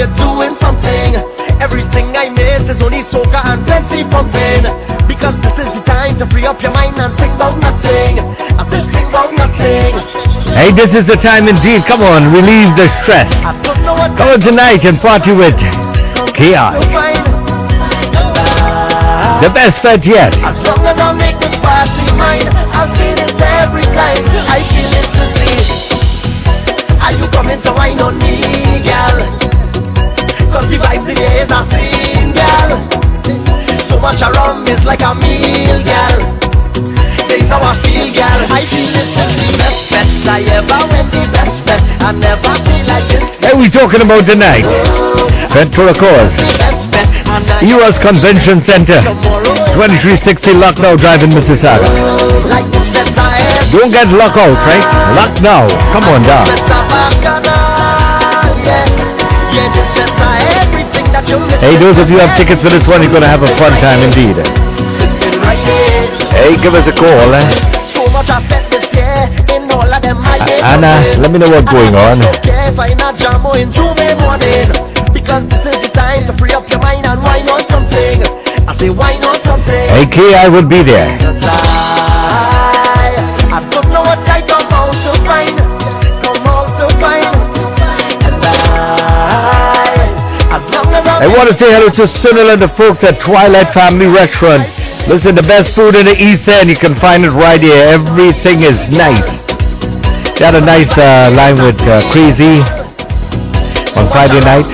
you're 0.00 0.16
doing 0.16 0.56
something 0.64 1.12
Everything 1.60 2.16
I 2.16 2.32
miss 2.32 2.64
is 2.72 2.80
only 2.80 3.04
soca 3.12 3.44
and 3.44 3.60
plenty 3.68 4.00
pumping 4.08 4.64
Because 5.04 5.36
this 5.44 5.52
is 5.60 5.68
the 5.76 5.84
time 5.84 6.16
to 6.16 6.24
free 6.32 6.46
up 6.48 6.62
your 6.64 6.72
mind 6.72 6.96
and 6.96 7.12
think 7.20 7.36
about 7.36 7.60
nothing 7.60 8.16
I 8.56 8.64
said 8.64 8.88
think 8.88 9.08
about 9.12 9.36
nothing 9.36 9.92
Hey, 10.56 10.72
this 10.72 10.92
is 10.94 11.06
the 11.06 11.14
time 11.16 11.46
indeed. 11.48 11.84
Come 11.86 12.02
on, 12.02 12.34
relieve 12.34 12.74
the 12.76 12.88
stress. 13.00 13.32
Come 14.18 14.28
on 14.28 14.40
tonight 14.40 14.84
and 14.84 14.98
party 14.98 15.32
with 15.32 15.54
Kia. 16.34 16.74
The 19.40 19.48
best 19.54 19.80
fed 19.80 20.04
yet. 20.04 20.34
As 20.42 20.58
long 20.66 20.84
as 20.84 20.98
I 20.98 21.12
make 21.14 21.38
this 21.38 21.54
party 21.62 22.12
mine, 22.18 22.48
I 22.76 22.90
feel 22.98 23.16
it 23.24 23.40
every 23.40 23.86
time. 23.94 24.26
I 24.50 24.60
feel 24.68 24.90
it 24.90 25.06
to 25.16 25.24
see. 25.38 25.60
Are 26.98 27.12
you 27.12 27.30
coming 27.30 27.62
to 27.62 27.72
wine 27.72 28.00
on 28.00 28.18
me, 28.18 28.40
girl? 28.82 29.39
Cause 30.50 30.66
the 30.66 30.78
vibes 30.82 31.06
in 31.06 31.14
the 31.14 31.22
air 31.22 31.46
are 31.46 31.62
seen, 31.70 32.34
girl. 32.34 32.74
So 33.86 33.98
much 34.02 34.18
around 34.18 34.66
is 34.66 34.82
like 34.82 34.98
a 35.00 35.14
meal, 35.14 35.78
girl. 35.86 36.18
Say 37.30 37.46
how 37.46 37.62
I 37.62 37.78
feel, 37.86 38.10
girl. 38.10 38.40
I 38.50 38.66
feel 38.66 38.90
this 38.90 39.14
is 39.14 39.30
the 39.46 39.58
best 39.62 39.90
bet 39.94 40.10
I 40.26 40.42
ever 40.58 40.80
went, 40.90 41.06
the 41.14 41.22
best 41.30 41.62
bet. 41.62 41.78
I 42.02 42.10
never 42.10 42.50
feel 42.66 42.82
like 42.82 43.06
this. 43.06 43.22
Hey, 43.38 43.54
we 43.54 43.70
talking 43.70 44.02
about 44.02 44.26
tonight. 44.26 44.66
Ventura. 45.54 45.94
Best 45.94 46.90
bet. 46.90 47.06
And 47.30 47.46
I 47.46 47.62
U.S. 47.78 47.94
Convention 48.02 48.58
Center. 48.66 49.06
2360 49.78 50.50
Lucknow 50.54 50.96
Drive 50.96 51.22
in 51.22 51.30
Mississauga. 51.30 51.86
like 52.50 52.66
this 52.74 52.90
bet 52.90 53.06
I 53.14 53.38
ever 53.38 53.78
Don't 53.78 53.92
get 53.94 54.08
luck 54.10 54.34
out, 54.34 54.58
right? 54.66 54.82
Luck 55.14 55.38
now. 55.40 55.70
Come 55.94 56.10
on 56.10 56.22
down. 56.26 57.69
Hey, 61.60 61.76
those 61.76 61.98
of 61.98 62.08
you 62.08 62.16
who 62.16 62.22
have 62.24 62.36
tickets 62.36 62.62
for 62.62 62.70
this 62.70 62.86
one, 62.86 63.02
you're 63.02 63.10
going 63.10 63.22
to 63.22 63.28
have 63.28 63.42
a 63.42 63.50
fun 63.58 63.72
time 63.82 64.00
indeed. 64.00 64.36
Hey, 66.32 66.56
give 66.62 66.74
us 66.74 66.86
a 66.88 66.92
call. 66.92 67.34
Eh? 67.34 67.44
Anna, 70.62 71.20
let 71.20 71.30
me 71.30 71.38
know 71.38 71.50
what's 71.50 71.70
going 71.70 71.94
on. 71.94 72.20
I 77.24 77.42
not 77.44 77.68
something? 77.68 78.20
I? 79.90 80.06
Hey, 80.06 80.34
will 80.48 80.66
be 80.66 80.82
there. 80.82 81.18
I 91.20 91.28
want 91.28 91.50
to 91.50 91.54
say 91.60 91.68
hello 91.68 91.92
to 92.00 92.08
Sunil 92.08 92.56
the 92.56 92.72
folks 92.80 93.04
at 93.04 93.20
Twilight 93.20 93.74
Family 93.76 94.08
Restaurant. 94.08 94.64
Listen, 95.04 95.36
the 95.36 95.44
best 95.44 95.76
food 95.76 95.92
in 95.94 96.08
the 96.08 96.16
East 96.16 96.48
End, 96.48 96.70
you 96.72 96.76
can 96.80 96.96
find 96.96 97.28
it 97.28 97.30
right 97.36 97.60
here. 97.60 97.76
Everything 97.92 98.64
is 98.64 98.80
nice. 98.88 99.28
They 100.40 100.48
had 100.48 100.56
a 100.56 100.64
nice 100.64 100.88
uh, 100.96 101.28
line 101.36 101.60
with 101.60 101.76
uh, 101.84 102.00
Crazy 102.08 102.64
on 104.00 104.08
Friday 104.08 104.40
night. 104.40 104.64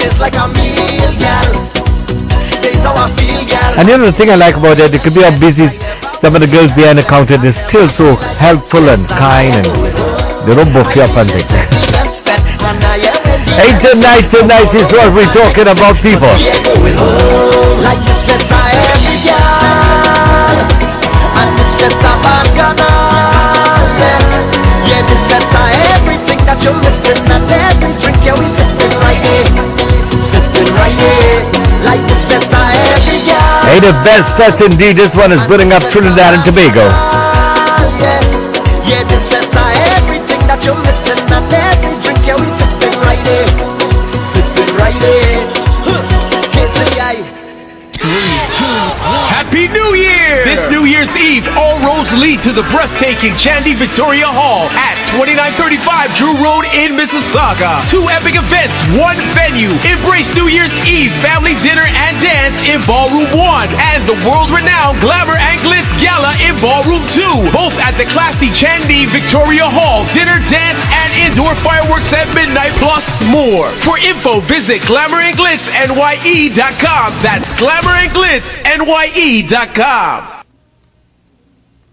And 3.74 3.88
you 3.88 3.98
know 3.98 4.06
the 4.06 4.14
thing 4.14 4.30
I 4.30 4.36
like 4.36 4.54
about 4.54 4.78
it, 4.78 4.94
it 4.94 5.02
could 5.02 5.18
be 5.18 5.26
how 5.26 5.34
busy 5.34 5.66
some 6.22 6.38
of 6.38 6.40
the 6.40 6.46
girls 6.46 6.70
behind 6.78 7.02
the 7.02 7.02
counter, 7.02 7.42
they're 7.42 7.58
still 7.66 7.88
so 7.90 8.14
helpful 8.38 8.86
and 8.88 9.02
kind 9.08 9.66
and 9.66 10.46
they 10.46 10.54
don't 10.54 10.70
book 10.70 10.94
you 10.94 11.02
up 11.02 11.10
and 11.18 11.26
things. 11.26 13.16
Hey, 13.46 13.70
tonight, 13.80 14.28
tonight 14.30 14.74
is 14.74 14.90
what 14.92 15.14
we're 15.14 15.32
talking 15.32 15.68
about, 15.68 16.02
people. 16.02 16.28
Hey, 33.66 33.80
the 33.80 33.92
best 34.04 34.36
fest 34.36 34.62
indeed. 34.62 34.96
This 34.96 35.14
one 35.14 35.32
is 35.32 35.40
building 35.46 35.72
up 35.72 35.82
Trinidad 35.90 36.34
and 36.34 36.44
Tobago. 36.44 37.15
Happy 49.46 49.68
New 49.68 49.85
New 50.86 50.94
Year's 50.94 51.10
Eve, 51.18 51.50
all 51.58 51.82
roads 51.82 52.14
lead 52.14 52.46
to 52.46 52.54
the 52.54 52.62
breathtaking 52.70 53.34
Chandni 53.34 53.74
Victoria 53.74 54.30
Hall 54.30 54.70
at 54.70 54.94
2935 55.18 55.82
Drew 56.14 56.38
Road 56.38 56.62
in 56.70 56.94
Mississauga. 56.94 57.82
Two 57.90 58.06
epic 58.06 58.38
events, 58.38 58.78
one 58.94 59.18
venue. 59.34 59.74
Embrace 59.82 60.30
New 60.38 60.46
Year's 60.46 60.70
Eve 60.86 61.10
family 61.26 61.58
dinner 61.66 61.82
and 61.82 62.22
dance 62.22 62.54
in 62.70 62.86
Ballroom 62.86 63.34
1 63.34 63.74
and 63.74 64.06
the 64.06 64.14
world-renowned 64.30 65.02
Glamour 65.02 65.34
and 65.34 65.58
Glitz 65.66 65.90
Gala 65.98 66.38
in 66.38 66.54
Ballroom 66.62 67.02
2, 67.10 67.50
both 67.50 67.74
at 67.82 67.98
the 67.98 68.06
classy 68.06 68.54
Chandni 68.54 69.10
Victoria 69.10 69.66
Hall. 69.66 70.06
Dinner, 70.14 70.38
dance, 70.46 70.78
and 70.86 71.10
indoor 71.18 71.58
fireworks 71.66 72.14
at 72.14 72.30
midnight 72.30 72.78
plus 72.78 73.02
more. 73.26 73.74
For 73.82 73.98
info, 73.98 74.38
visit 74.46 74.86
glamourandglitznye.com. 74.86 77.08
That's 77.26 77.50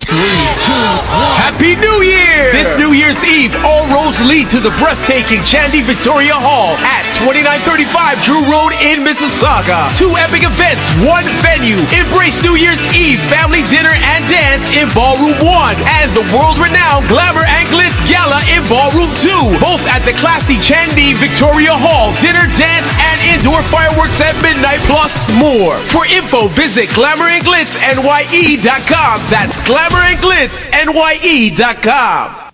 Happy 0.10 1.76
New 1.76 2.01
Year! 2.01 2.51
This 2.51 2.78
New 2.78 2.93
Year's 2.93 3.18
Eve, 3.24 3.56
all 3.64 3.88
roads 3.88 4.20
lead 4.26 4.49
to 4.51 4.60
the 4.60 4.72
breathtaking 4.82 5.39
Chandni 5.41 5.86
Victoria 5.86 6.34
Hall 6.36 6.76
at 6.82 7.06
2935 7.24 8.24
Drew 8.24 8.43
Road 8.49 8.74
in 8.84 9.04
Mississauga. 9.06 9.95
Two 9.97 10.18
epic 10.18 10.43
events, 10.43 10.84
one 11.06 11.26
venue. 11.41 11.78
Embrace 11.95 12.41
New 12.41 12.56
Year's 12.56 12.80
Eve 12.91 13.20
family 13.32 13.62
dinner 13.72 13.93
and 13.93 14.28
dance 14.28 14.64
in 14.76 14.89
Ballroom 14.93 15.39
1 15.39 15.76
and 15.84 16.14
the 16.16 16.24
world-renowned 16.36 17.08
Glamour 17.08 17.45
and 17.45 17.68
Glitz 17.70 17.95
Gala 18.10 18.43
in 18.49 18.68
Ballroom 18.68 19.14
2, 19.22 19.60
both 19.60 19.82
at 19.88 20.04
the 20.06 20.14
classy 20.20 20.58
Chandni 20.60 21.16
Victoria 21.18 21.74
Hall. 21.74 22.14
Dinner, 22.20 22.47
dance, 22.58 22.88
and 22.89 23.22
indoor 23.39 23.64
fireworks 23.72 24.20
at 24.20 24.36
midnight 24.41 24.82
plus 24.89 25.14
more. 25.38 25.80
For 25.89 26.06
info, 26.06 26.47
visit 26.54 26.89
glamourandglitznye.com. 26.91 29.30
That's 29.30 29.56
glamourandglitznye.com. 29.94 32.52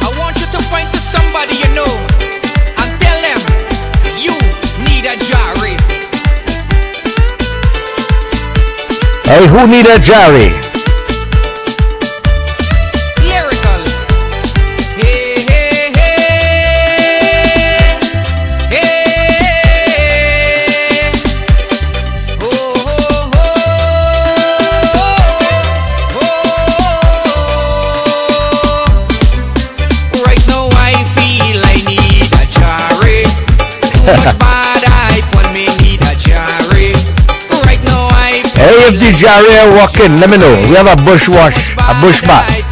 I 0.00 0.08
want 0.18 0.36
you 0.38 0.46
to 0.46 0.58
point 0.68 0.90
to 0.92 0.98
somebody 1.12 1.54
you 1.56 1.68
know 1.74 1.86
and 2.78 3.00
tell 3.00 3.20
them 3.20 3.38
you 4.18 4.32
need 4.84 5.04
a 5.06 5.16
jari. 5.16 5.76
Hey, 9.24 9.46
who 9.48 9.66
need 9.66 9.86
a 9.86 9.98
Jerry? 9.98 10.63
If 39.06 39.20
the 39.20 39.28
walking, 39.76 40.16
let 40.16 40.30
me 40.30 40.38
know. 40.38 40.56
We 40.62 40.76
have 40.76 40.86
a 40.88 40.96
bush 40.96 41.28
wash, 41.28 41.76
a 41.76 42.00
bush 42.00 42.22
bath. 42.22 42.63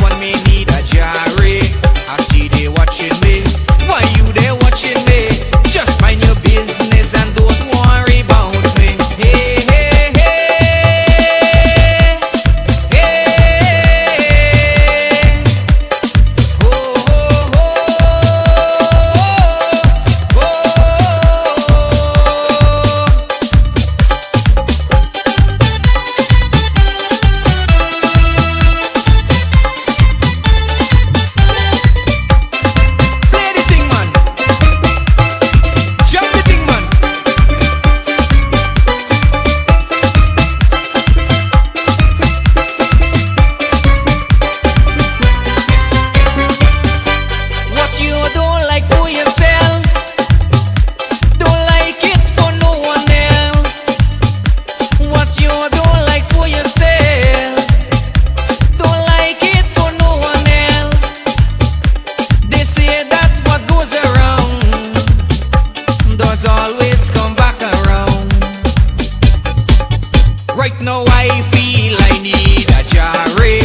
wifey, 71.04 71.94
I 71.98 72.18
need 72.22 72.70
a 72.70 72.84
jarry. 72.84 73.61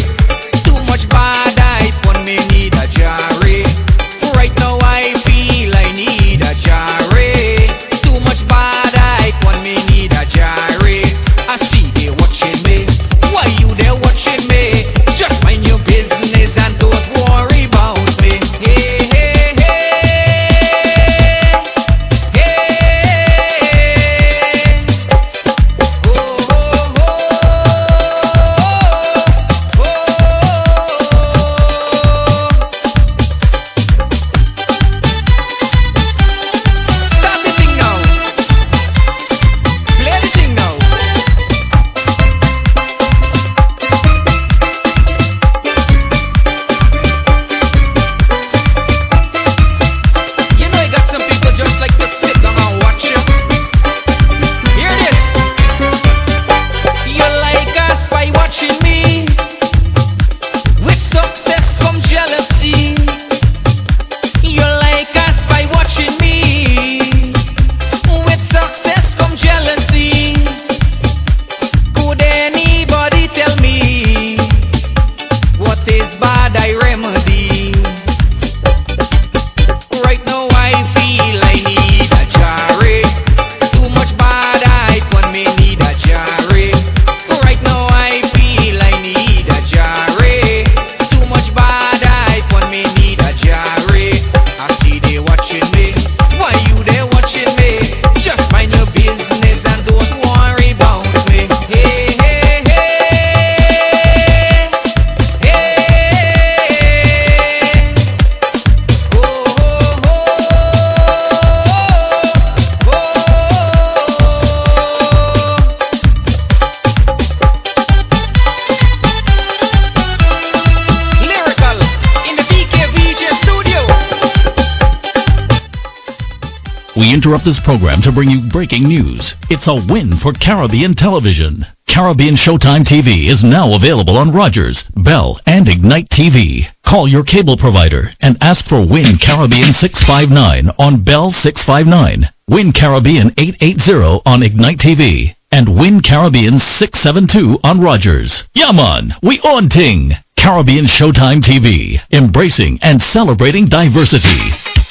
Interrupt 127.27 127.43
this 127.43 127.59
program 127.59 128.01
to 128.01 128.09
bring 128.09 128.29
you 128.29 128.39
breaking 128.39 128.83
news. 128.83 129.35
It's 129.49 129.67
a 129.67 129.75
win 129.75 130.15
for 130.15 130.31
Caribbean 130.31 130.93
television. 130.93 131.65
Caribbean 131.85 132.35
Showtime 132.35 132.85
TV 132.85 133.27
is 133.27 133.43
now 133.43 133.73
available 133.73 134.17
on 134.17 134.31
Rogers, 134.31 134.85
Bell, 134.95 135.37
and 135.45 135.67
Ignite 135.67 136.07
TV. 136.07 136.69
Call 136.85 137.05
your 137.05 137.25
cable 137.25 137.57
provider 137.57 138.13
and 138.21 138.37
ask 138.39 138.65
for 138.65 138.79
Win 138.79 139.17
Caribbean 139.17 139.73
659 139.73 140.71
on 140.79 141.03
Bell 141.03 141.33
659, 141.33 142.29
Win 142.47 142.71
Caribbean 142.71 143.33
880 143.37 144.21
on 144.25 144.41
Ignite 144.41 144.77
TV, 144.77 145.35
and 145.51 145.77
Win 145.77 145.99
Caribbean 145.99 146.59
672 146.59 147.59
on 147.61 147.81
Rogers. 147.81 148.45
Yaman, 148.53 149.15
we 149.21 149.41
on 149.41 149.67
ting. 149.67 150.13
Caribbean 150.37 150.85
Showtime 150.85 151.41
TV, 151.41 151.99
embracing 152.13 152.79
and 152.81 153.01
celebrating 153.01 153.67
diversity. 153.67 154.86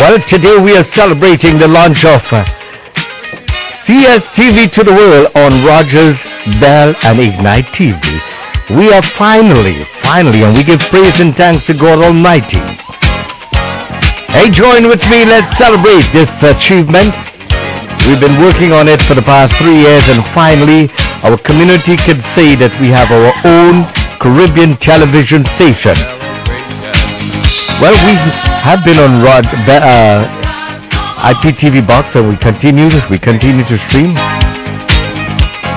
Well, 0.00 0.16
today 0.24 0.56
we 0.56 0.74
are 0.78 0.88
celebrating 0.96 1.58
the 1.58 1.68
launch 1.68 2.06
of 2.06 2.24
uh, 2.32 2.40
CSTV 3.84 4.72
to 4.72 4.82
the 4.82 4.96
world 4.96 5.28
on 5.36 5.62
Rogers, 5.62 6.16
Bell, 6.56 6.96
and 7.04 7.20
Ignite 7.20 7.66
TV. 7.76 8.00
We 8.72 8.94
are 8.94 9.02
finally, 9.20 9.84
finally, 10.00 10.42
and 10.42 10.56
we 10.56 10.64
give 10.64 10.80
praise 10.88 11.20
and 11.20 11.36
thanks 11.36 11.66
to 11.66 11.74
God 11.74 12.00
Almighty. 12.00 12.64
Hey, 14.32 14.48
join 14.48 14.88
with 14.88 15.04
me. 15.12 15.28
Let's 15.28 15.52
celebrate 15.58 16.08
this 16.16 16.32
achievement. 16.40 17.12
We've 18.08 18.24
been 18.24 18.40
working 18.40 18.72
on 18.72 18.88
it 18.88 19.02
for 19.02 19.12
the 19.12 19.26
past 19.28 19.52
three 19.60 19.84
years, 19.84 20.08
and 20.08 20.24
finally, 20.32 20.88
our 21.28 21.36
community 21.36 22.00
can 22.00 22.24
say 22.32 22.56
that 22.56 22.72
we 22.80 22.88
have 22.88 23.12
our 23.12 23.36
own 23.44 23.84
Caribbean 24.16 24.78
television 24.78 25.44
station. 25.60 26.19
Well, 27.80 27.96
we 28.06 28.14
have 28.62 28.84
been 28.84 28.98
on 28.98 29.22
Rod, 29.22 29.46
uh, 29.46 30.26
IPTV 31.32 31.86
box, 31.86 32.14
and 32.14 32.28
we 32.28 32.36
continue. 32.36 32.88
We 33.10 33.18
continue 33.18 33.64
to 33.64 33.78
stream. 33.88 34.14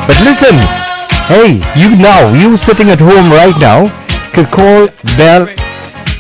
But 0.08 0.20
listen, 0.20 0.60
hey, 1.32 1.64
you 1.80 1.96
now, 1.96 2.34
you 2.34 2.58
sitting 2.58 2.90
at 2.90 3.00
home 3.00 3.32
right 3.32 3.58
now, 3.60 3.88
can 4.34 4.46
call 4.52 4.88
Bell, 5.16 5.48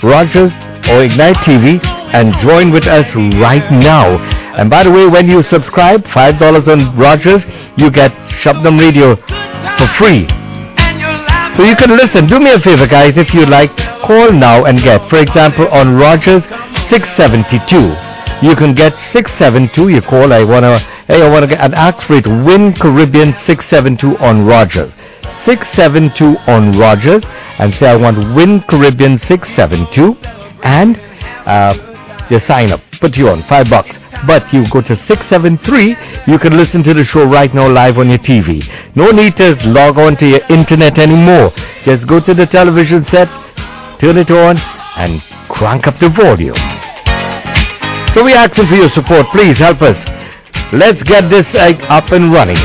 Rogers, 0.01 0.51
or 0.89 1.04
Ignite 1.04 1.38
TV 1.38 1.84
and 2.14 2.34
join 2.39 2.72
with 2.72 2.88
us 2.88 3.14
right 3.16 3.70
now. 3.72 4.18
And 4.56 4.70
by 4.70 4.84
the 4.84 4.91
way, 4.91 5.08
when 5.08 5.28
you 5.28 5.41
subscribe, 5.41 6.08
five 6.08 6.39
dollars 6.39 6.68
on 6.68 6.95
Rogers, 6.95 7.43
you 7.76 7.89
get 7.89 8.12
Shabnum 8.41 8.80
Radio 8.80 9.16
for 9.78 9.88
free. 9.97 10.28
So 11.56 11.64
you 11.64 11.76
can 11.76 11.91
listen. 11.91 12.26
Do 12.26 12.39
me 12.39 12.51
a 12.51 12.60
favor, 12.60 12.88
guys, 12.88 13.16
if 13.16 13.34
you 13.34 13.45
like, 13.45 13.76
call 14.01 14.32
now 14.32 14.66
and 14.66 14.80
get. 14.80 15.08
For 15.10 15.20
example, 15.20 15.68
on 15.68 15.95
Rogers 15.95 16.43
672, 16.89 17.93
you 18.45 18.56
can 18.56 18.74
get 18.74 18.97
672. 18.97 19.89
You 19.89 20.01
call. 20.01 20.34
I 20.34 20.43
wanna. 20.43 20.80
Hey, 21.08 21.22
I 21.22 21.30
wanna 21.30 21.47
get 21.47 21.60
an 21.60 21.76
ask 21.76 22.08
for 22.08 22.16
it. 22.16 22.26
Win 22.26 22.74
Caribbean 22.74 23.34
672 23.45 24.18
on 24.18 24.45
Rogers. 24.45 24.91
672 25.45 26.38
on 26.47 26.78
Rogers, 26.78 27.24
and 27.60 27.74
say 27.76 27.88
I 27.89 27.95
want 27.97 28.18
Win 28.36 28.62
Caribbean 28.64 29.20
672, 29.20 30.16
and 30.64 30.97
uh, 31.45 31.93
you 32.30 32.40
sign 32.40 32.72
up. 32.72 32.82
Put 33.00 33.18
you 33.18 33.30
on 33.30 33.44
five 33.44 33.70
bucks. 33.70 33.98
But 34.26 34.54
you 34.54 34.64
go 34.70 34.82
to 34.82 34.96
673, 34.96 36.32
you 36.32 36.40
can 36.40 36.56
listen 36.56 36.82
to 36.84 36.94
the 36.94 37.04
show 37.04 37.26
right 37.26 37.54
now 37.54 37.68
live 37.68 37.98
on 37.98 38.10
your 38.10 38.20
TV. 38.20 38.64
No 38.96 39.12
need 39.12 39.36
to 39.38 39.56
log 39.68 39.98
on 39.98 40.16
to 40.18 40.28
your 40.28 40.42
internet 40.50 40.98
anymore. 40.98 41.52
Just 41.84 42.08
go 42.08 42.20
to 42.22 42.34
the 42.34 42.46
television 42.46 43.04
set, 43.06 43.28
turn 44.00 44.18
it 44.18 44.32
on, 44.32 44.58
and 44.96 45.22
crank 45.50 45.88
up 45.88 46.00
the 46.00 46.10
volume. 46.10 46.56
So 48.14 48.24
we're 48.24 48.38
asking 48.38 48.68
for 48.68 48.76
your 48.76 48.90
support. 48.90 49.26
Please 49.28 49.58
help 49.58 49.82
us. 49.82 49.98
Let's 50.72 51.04
get 51.04 51.30
this 51.30 51.54
egg 51.56 51.82
up 51.90 52.12
and 52.12 52.32
running. 52.32 52.58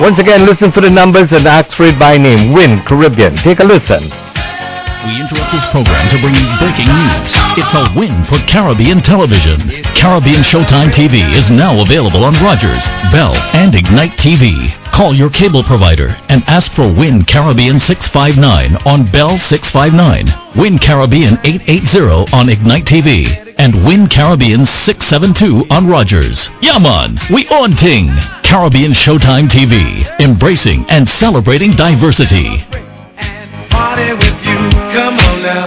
Once 0.00 0.18
again, 0.18 0.46
listen 0.46 0.70
for 0.70 0.80
the 0.80 0.90
numbers 0.90 1.32
and 1.32 1.46
ask 1.46 1.76
for 1.76 1.84
it 1.84 1.98
by 1.98 2.18
name. 2.18 2.52
Win 2.52 2.82
Caribbean. 2.84 3.34
Take 3.36 3.60
a 3.60 3.64
listen. 3.64 4.27
We 5.08 5.22
interrupt 5.22 5.52
this 5.52 5.64
program 5.70 6.10
to 6.10 6.20
bring 6.20 6.34
you 6.34 6.44
breaking 6.58 6.84
news. 6.84 7.32
It's 7.56 7.72
a 7.72 7.88
win 7.98 8.26
for 8.26 8.36
Caribbean 8.46 9.00
television. 9.00 9.82
Caribbean 9.96 10.42
Showtime 10.42 10.90
TV 10.90 11.34
is 11.34 11.48
now 11.48 11.80
available 11.80 12.24
on 12.24 12.34
Rogers, 12.44 12.86
Bell, 13.10 13.34
and 13.56 13.74
Ignite 13.74 14.18
TV. 14.18 14.70
Call 14.92 15.14
your 15.14 15.30
cable 15.30 15.64
provider 15.64 16.08
and 16.28 16.44
ask 16.46 16.70
for 16.74 16.92
Win 16.92 17.24
Caribbean 17.24 17.80
659 17.80 18.76
on 18.84 19.10
Bell 19.10 19.38
659, 19.38 20.60
Win 20.60 20.78
Caribbean 20.78 21.38
880 21.42 22.30
on 22.36 22.50
Ignite 22.50 22.84
TV, 22.84 23.54
and 23.56 23.86
Win 23.86 24.08
Caribbean 24.08 24.66
672 24.66 25.64
on 25.70 25.86
Rogers. 25.86 26.50
Yaman, 26.60 27.18
we 27.32 27.48
on 27.48 27.74
ting. 27.76 28.10
Caribbean 28.44 28.92
Showtime 28.92 29.48
TV, 29.48 30.04
embracing 30.20 30.84
and 30.90 31.08
celebrating 31.08 31.70
diversity. 31.72 32.62
Party 33.70 34.12
with 34.12 34.38
you, 34.44 34.58
come 34.92 35.14
on 35.18 35.42
now. 35.42 35.66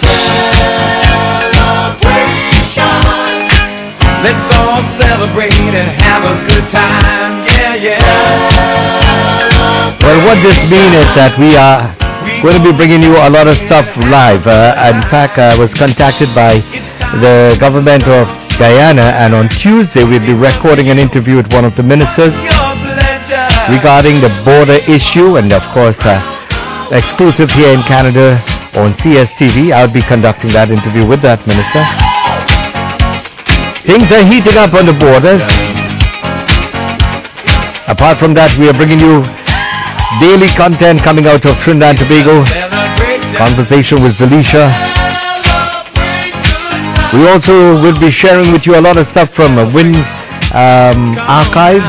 Let's 4.22 4.56
all 4.56 4.82
celebrate 5.02 5.54
and 5.54 5.99
have 6.02 6.24
a 6.24 6.36
good 6.47 6.70
time. 6.70 7.45
Yeah, 7.58 7.76
yeah. 7.76 9.97
Well, 10.02 10.26
what 10.28 10.38
this 10.43 10.58
means 10.70 10.93
is 10.93 11.10
that 11.18 11.34
we 11.39 11.56
are 11.58 11.95
going 12.43 12.62
to 12.62 12.72
be 12.72 12.76
bringing 12.76 13.02
you 13.02 13.18
a 13.18 13.30
lot 13.30 13.47
of 13.47 13.56
stuff 13.66 13.86
live. 13.97 14.45
Uh, 14.45 14.93
in 14.93 15.02
fact, 15.10 15.39
I 15.39 15.58
was 15.58 15.74
contacted 15.74 16.30
by 16.36 16.60
the 17.18 17.58
government 17.60 18.04
of 18.08 18.28
Guyana, 18.58 19.14
and 19.18 19.34
on 19.34 19.49
Tuesday 19.49 20.04
we'll 20.04 20.20
be 20.26 20.34
recording 20.34 20.89
an 20.89 20.99
interview 20.99 21.38
with 21.38 21.52
one 21.52 21.66
of 21.66 21.76
the 21.76 21.84
ministers 21.84 22.34
regarding 23.70 24.22
the 24.22 24.30
border 24.45 24.80
issue, 24.91 25.38
and 25.38 25.52
of 25.52 25.64
course, 25.74 25.97
uh, 26.06 26.22
exclusive 26.92 27.50
here 27.52 27.74
in 27.74 27.82
Canada 27.84 28.36
on 28.76 28.94
CSTV. 29.00 29.72
I'll 29.72 29.92
be 29.92 30.02
conducting 30.02 30.52
that 30.52 30.70
interview 30.70 31.08
with 31.08 31.22
that 31.24 31.39
minister. 31.48 31.84
Things 33.88 34.12
are 34.12 34.24
heating 34.24 34.60
up 34.60 34.76
on 34.76 34.86
the 34.86 34.94
borders. 34.94 35.42
Apart 37.88 38.20
from 38.20 38.34
that, 38.36 38.52
we 38.60 38.68
are 38.68 38.76
bringing 38.76 39.00
you 39.00 39.24
daily 40.20 40.52
content 40.56 41.02
coming 41.02 41.28
out 41.28 41.44
of 41.48 41.56
Trinidad 41.64 41.96
and 41.96 42.00
Tobago. 42.00 42.44
Conversation 43.39 44.04
with 44.04 44.16
Zalisha. 44.20 44.68
We 47.16 47.28
also 47.28 47.82
will 47.82 48.00
be 48.00 48.12
sharing 48.12 48.52
with 48.52 48.66
you 48.66 48.76
a 48.76 48.84
lot 48.84 48.98
of 48.98 49.10
stuff 49.12 49.34
from 49.34 49.56
Win 49.74 49.96
um, 50.56 51.16
Archive. 51.20 51.84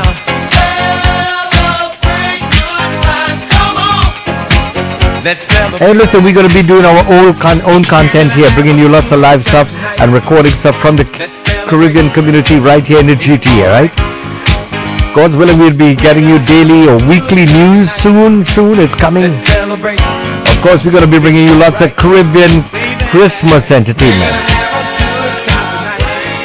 Hey, 5.79 5.93
listen, 5.93 6.23
we're 6.23 6.33
going 6.33 6.47
to 6.47 6.53
be 6.53 6.63
doing 6.63 6.83
our 6.85 7.03
own, 7.07 7.39
con- 7.39 7.61
own 7.63 7.83
content 7.85 8.33
here, 8.33 8.51
bringing 8.53 8.77
you 8.77 8.89
lots 8.89 9.11
of 9.11 9.19
live 9.19 9.41
stuff 9.43 9.67
and 9.99 10.11
recording 10.13 10.51
stuff 10.59 10.75
from 10.81 10.97
the 10.97 11.05
Caribbean 11.69 12.11
community 12.11 12.59
right 12.59 12.85
here 12.85 12.99
in 12.99 13.07
the 13.07 13.15
GTA, 13.15 13.67
right? 13.71 13.93
God's 15.15 15.35
willing, 15.35 15.59
we'll 15.59 15.77
be 15.77 15.95
getting 15.95 16.27
you 16.27 16.43
daily 16.43 16.89
or 16.89 16.97
weekly 17.07 17.45
news 17.45 17.91
soon. 18.01 18.43
Soon, 18.45 18.79
it's 18.79 18.95
coming. 18.95 19.31
Of 20.49 20.57
course, 20.61 20.83
we're 20.83 20.91
going 20.91 21.05
to 21.05 21.11
be 21.11 21.19
bringing 21.19 21.45
you 21.47 21.55
lots 21.55 21.79
of 21.81 21.95
Caribbean 21.95 22.63
Christmas 23.11 23.69
entertainment. 23.71 24.35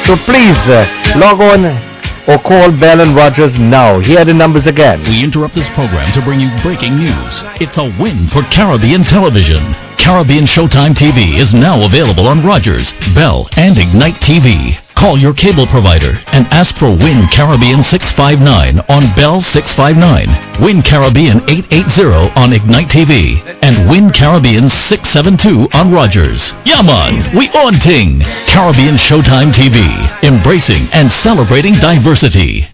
So 0.05 0.15
please 0.25 0.57
uh, 0.69 0.85
log 1.17 1.41
on 1.41 1.88
or 2.29 2.37
call 2.37 2.71
Bell 2.71 3.01
and 3.01 3.15
Rogers 3.15 3.57
now. 3.57 3.99
Here 3.99 4.19
are 4.19 4.25
the 4.25 4.35
numbers 4.35 4.67
again. 4.67 5.01
We 5.01 5.23
interrupt 5.23 5.55
this 5.55 5.69
program 5.69 6.13
to 6.13 6.21
bring 6.21 6.39
you 6.39 6.49
breaking 6.61 6.95
news. 6.95 7.43
It's 7.59 7.79
a 7.79 7.85
win 7.99 8.27
for 8.27 8.43
Caribbean 8.43 9.03
television. 9.03 9.88
Caribbean 9.99 10.45
Showtime 10.45 10.95
TV 10.95 11.37
is 11.37 11.53
now 11.53 11.85
available 11.85 12.25
on 12.27 12.43
Rogers, 12.43 12.93
Bell, 13.13 13.49
and 13.57 13.77
Ignite 13.77 14.15
TV. 14.15 14.79
Call 14.95 15.17
your 15.17 15.33
cable 15.33 15.67
provider 15.67 16.19
and 16.27 16.47
ask 16.47 16.75
for 16.77 16.89
Win 16.89 17.27
Caribbean 17.27 17.83
659 17.83 18.79
on 18.89 19.13
Bell 19.15 19.41
659, 19.43 20.63
Win 20.63 20.81
Caribbean 20.81 21.41
880 21.49 22.31
on 22.35 22.53
Ignite 22.53 22.87
TV, 22.87 23.37
and 23.61 23.89
Win 23.89 24.09
Caribbean 24.09 24.69
672 24.69 25.67
on 25.73 25.91
Rogers. 25.91 26.53
Yaman, 26.65 27.35
we 27.37 27.49
on 27.49 27.73
ting. 27.73 28.21
Caribbean 28.47 28.95
Showtime 28.95 29.51
TV, 29.51 29.83
embracing 30.23 30.87
and 30.93 31.11
celebrating 31.11 31.73
diversity. 31.75 32.67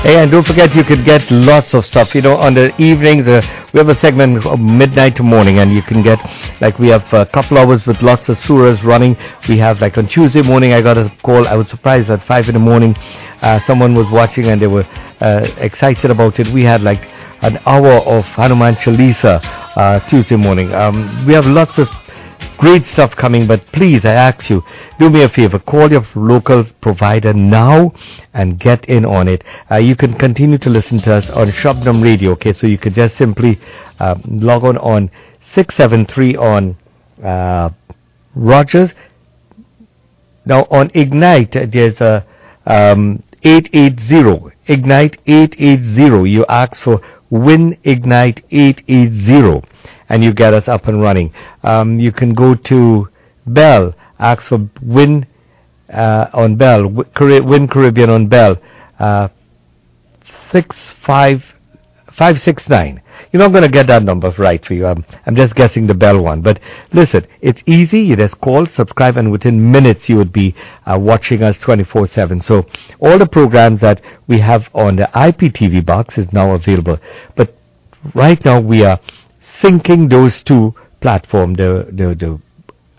Hey, 0.00 0.16
and 0.16 0.32
don't 0.32 0.44
forget 0.44 0.74
you 0.74 0.82
could 0.82 1.04
get 1.04 1.30
lots 1.30 1.74
of 1.74 1.86
stuff. 1.86 2.12
You 2.14 2.22
know, 2.22 2.34
on 2.36 2.54
the 2.54 2.74
evenings, 2.82 3.28
uh, 3.28 3.40
we 3.72 3.78
have 3.78 3.88
a 3.88 3.94
segment 3.94 4.42
from 4.42 4.76
midnight 4.76 5.14
to 5.16 5.22
morning, 5.22 5.60
and 5.60 5.72
you 5.72 5.80
can 5.80 6.02
get, 6.02 6.18
like, 6.60 6.80
we 6.80 6.88
have 6.88 7.04
a 7.12 7.24
couple 7.26 7.56
hours 7.56 7.86
with 7.86 8.02
lots 8.02 8.28
of 8.28 8.36
surahs 8.36 8.82
running. 8.82 9.16
We 9.48 9.58
have, 9.58 9.80
like, 9.80 9.98
on 9.98 10.08
Tuesday 10.08 10.42
morning, 10.42 10.72
I 10.72 10.82
got 10.82 10.98
a 10.98 11.12
call. 11.22 11.46
I 11.46 11.54
was 11.54 11.68
surprised 11.68 12.10
at 12.10 12.24
5 12.24 12.48
in 12.48 12.54
the 12.54 12.58
morning. 12.58 12.96
Uh, 13.42 13.60
someone 13.64 13.94
was 13.94 14.10
watching 14.10 14.46
and 14.46 14.60
they 14.60 14.66
were 14.66 14.84
uh, 15.20 15.46
excited 15.58 16.10
about 16.10 16.40
it. 16.40 16.48
We 16.48 16.64
had, 16.64 16.80
like, 16.80 17.06
an 17.42 17.58
hour 17.66 17.92
of 18.06 18.24
Hanuman 18.24 18.74
Chalisa 18.74 19.40
uh, 19.76 20.00
Tuesday 20.08 20.36
morning. 20.36 20.72
Um, 20.74 21.24
we 21.26 21.32
have 21.34 21.46
lots 21.46 21.78
of 21.78 21.88
great 22.58 22.84
stuff 22.84 23.16
coming, 23.16 23.46
but 23.46 23.64
please, 23.72 24.04
I 24.04 24.12
ask 24.12 24.50
you, 24.50 24.62
do 24.98 25.10
me 25.10 25.22
a 25.22 25.28
favor, 25.28 25.58
call 25.58 25.90
your 25.90 26.04
local 26.14 26.64
provider 26.80 27.32
now 27.32 27.92
and 28.34 28.58
get 28.58 28.84
in 28.86 29.04
on 29.04 29.28
it. 29.28 29.44
Uh, 29.70 29.76
you 29.76 29.96
can 29.96 30.14
continue 30.14 30.58
to 30.58 30.70
listen 30.70 30.98
to 31.02 31.14
us 31.14 31.30
on 31.30 31.48
Shabnum 31.48 32.02
Radio, 32.02 32.32
okay? 32.32 32.52
So 32.52 32.66
you 32.66 32.78
could 32.78 32.94
just 32.94 33.16
simply 33.16 33.60
uh, 33.98 34.16
log 34.26 34.64
on 34.64 34.78
on 34.78 35.10
673 35.52 36.36
on 36.36 36.76
uh, 37.22 37.70
Rogers. 38.34 38.92
Now 40.44 40.66
on 40.70 40.90
Ignite, 40.94 41.70
there's 41.70 42.00
a 42.00 42.26
um, 42.66 43.22
880. 43.42 44.56
Ignite 44.66 45.18
880. 45.26 46.30
You 46.30 46.46
ask 46.46 46.80
for 46.80 47.00
Win 47.30 47.78
Ignite 47.84 48.44
880 48.50 49.66
and 50.12 50.22
you 50.22 50.32
get 50.32 50.52
us 50.52 50.68
up 50.68 50.86
and 50.88 51.00
running. 51.00 51.32
Um, 51.64 51.98
you 51.98 52.12
can 52.12 52.34
go 52.34 52.54
to 52.54 53.08
Bell, 53.46 53.94
ask 54.18 54.42
for 54.46 54.68
Win 54.82 55.26
uh, 55.92 56.26
on 56.34 56.56
Bell, 56.56 56.82
Wi- 56.88 57.40
Win 57.40 57.66
Caribbean 57.66 58.10
on 58.10 58.28
Bell, 58.28 58.58
uh, 58.98 59.28
six 60.50 60.76
five 61.04 61.42
five 62.12 62.38
six 62.38 62.68
nine. 62.68 63.02
You're 63.32 63.40
not 63.40 63.52
going 63.52 63.62
to 63.62 63.70
get 63.70 63.86
that 63.86 64.02
number 64.02 64.30
right 64.36 64.62
for 64.62 64.74
you. 64.74 64.84
I'm, 64.84 65.02
I'm 65.24 65.34
just 65.34 65.54
guessing 65.54 65.86
the 65.86 65.94
Bell 65.94 66.22
one. 66.22 66.42
But 66.42 66.60
listen, 66.92 67.26
it's 67.40 67.62
easy. 67.64 68.00
You 68.00 68.16
just 68.16 68.38
call, 68.42 68.66
subscribe, 68.66 69.16
and 69.16 69.32
within 69.32 69.72
minutes 69.72 70.10
you 70.10 70.16
would 70.16 70.32
be 70.32 70.54
uh, 70.84 70.98
watching 71.00 71.42
us 71.42 71.56
24/7. 71.58 72.42
So 72.42 72.66
all 73.00 73.18
the 73.18 73.26
programs 73.26 73.80
that 73.80 74.02
we 74.28 74.38
have 74.40 74.68
on 74.74 74.96
the 74.96 75.08
IPTV 75.14 75.86
box 75.86 76.18
is 76.18 76.30
now 76.34 76.54
available. 76.54 76.98
But 77.34 77.54
right 78.14 78.42
now 78.44 78.60
we 78.60 78.84
are 78.84 79.00
syncing 79.60 80.08
those 80.08 80.42
two 80.42 80.74
platforms, 81.00 81.56
the, 81.58 81.86
the, 81.90 82.14
the 82.14 82.40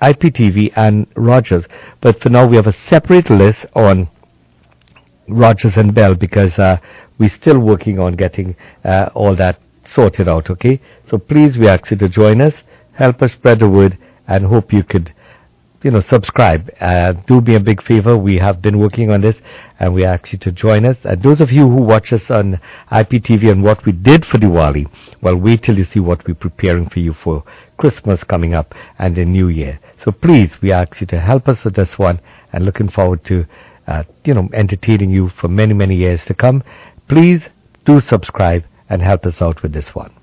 IPTV 0.01 0.74
and 0.76 1.08
Rogers. 1.16 1.66
But 2.01 2.22
for 2.22 2.30
now 2.30 2.47
we 2.47 2.58
have 2.58 2.68
a 2.68 2.74
separate 2.74 3.30
list 3.30 3.66
on 3.76 4.10
Rogers 5.28 5.78
and 5.78 5.93
Bell 5.93 6.16
because 6.16 6.60
uh, 6.60 6.78
we're 7.18 7.30
still 7.30 7.60
working 7.60 7.99
on 7.99 8.14
getting 8.14 8.56
uh, 8.84 9.10
all 9.14 9.36
that 9.36 9.60
sorted 9.86 10.28
out, 10.28 10.49
okay? 10.49 10.82
So 11.10 11.18
please, 11.18 11.58
we 11.58 11.68
ask 11.68 11.89
you 11.91 11.97
to 11.97 12.10
join 12.10 12.41
us, 12.41 12.54
help 12.93 13.22
us 13.22 13.34
spread 13.34 13.60
the 13.60 13.70
word, 13.70 13.97
and 14.28 14.45
hope 14.45 14.74
you 14.74 14.84
could, 14.84 15.14
you 15.84 15.92
know, 15.92 16.00
subscribe. 16.00 16.72
Uh, 16.80 17.14
do 17.28 17.42
me 17.42 17.56
a 17.56 17.60
big 17.60 17.82
favor. 17.82 18.18
We 18.18 18.38
have 18.38 18.62
been 18.62 18.80
working 18.80 19.12
on 19.12 19.22
this, 19.22 19.36
and 19.80 19.94
we 19.94 20.06
ask 20.06 20.32
you 20.32 20.40
to 20.40 20.52
join 20.52 20.86
us. 20.86 20.98
And 21.04 21.22
those 21.22 21.42
of 21.42 21.52
you 21.52 21.68
who 21.68 21.82
watch 21.82 22.14
us 22.14 22.32
on 22.32 22.60
IPTV 22.92 23.52
and 23.52 23.64
what 23.64 23.86
we 23.86 23.92
did 23.92 24.26
for 24.26 24.38
Diwali, 24.38 24.90
well, 25.22 25.36
wait 25.36 25.64
till 25.64 25.78
you 25.78 25.84
see 25.84 26.00
what 26.00 26.26
we're 26.28 26.36
preparing 26.36 26.88
for 26.90 27.00
you 27.00 27.14
for 27.14 27.44
Christmas 27.78 28.24
coming 28.24 28.54
up 28.54 28.74
and 28.98 29.16
the 29.16 29.26
New 29.26 29.50
Year. 29.50 29.80
So 30.04 30.12
please, 30.12 30.62
we 30.62 30.72
ask 30.72 31.02
you 31.02 31.08
to 31.08 31.20
help 31.20 31.48
us 31.48 31.66
with 31.66 31.76
this 31.76 32.00
one, 32.00 32.22
and 32.54 32.66
looking 32.66 32.90
forward 32.90 33.24
to, 33.26 33.46
uh, 33.88 34.04
you 34.24 34.34
know, 34.34 34.50
entertaining 34.54 35.10
you 35.10 35.30
for 35.30 35.50
many, 35.50 35.74
many 35.74 35.96
years 35.96 36.24
to 36.26 36.34
come. 36.34 36.64
Please 37.10 37.50
do 37.86 38.00
subscribe 38.00 38.64
and 38.90 39.02
help 39.02 39.26
us 39.26 39.42
out 39.42 39.62
with 39.62 39.74
this 39.74 39.94
one. 39.94 40.14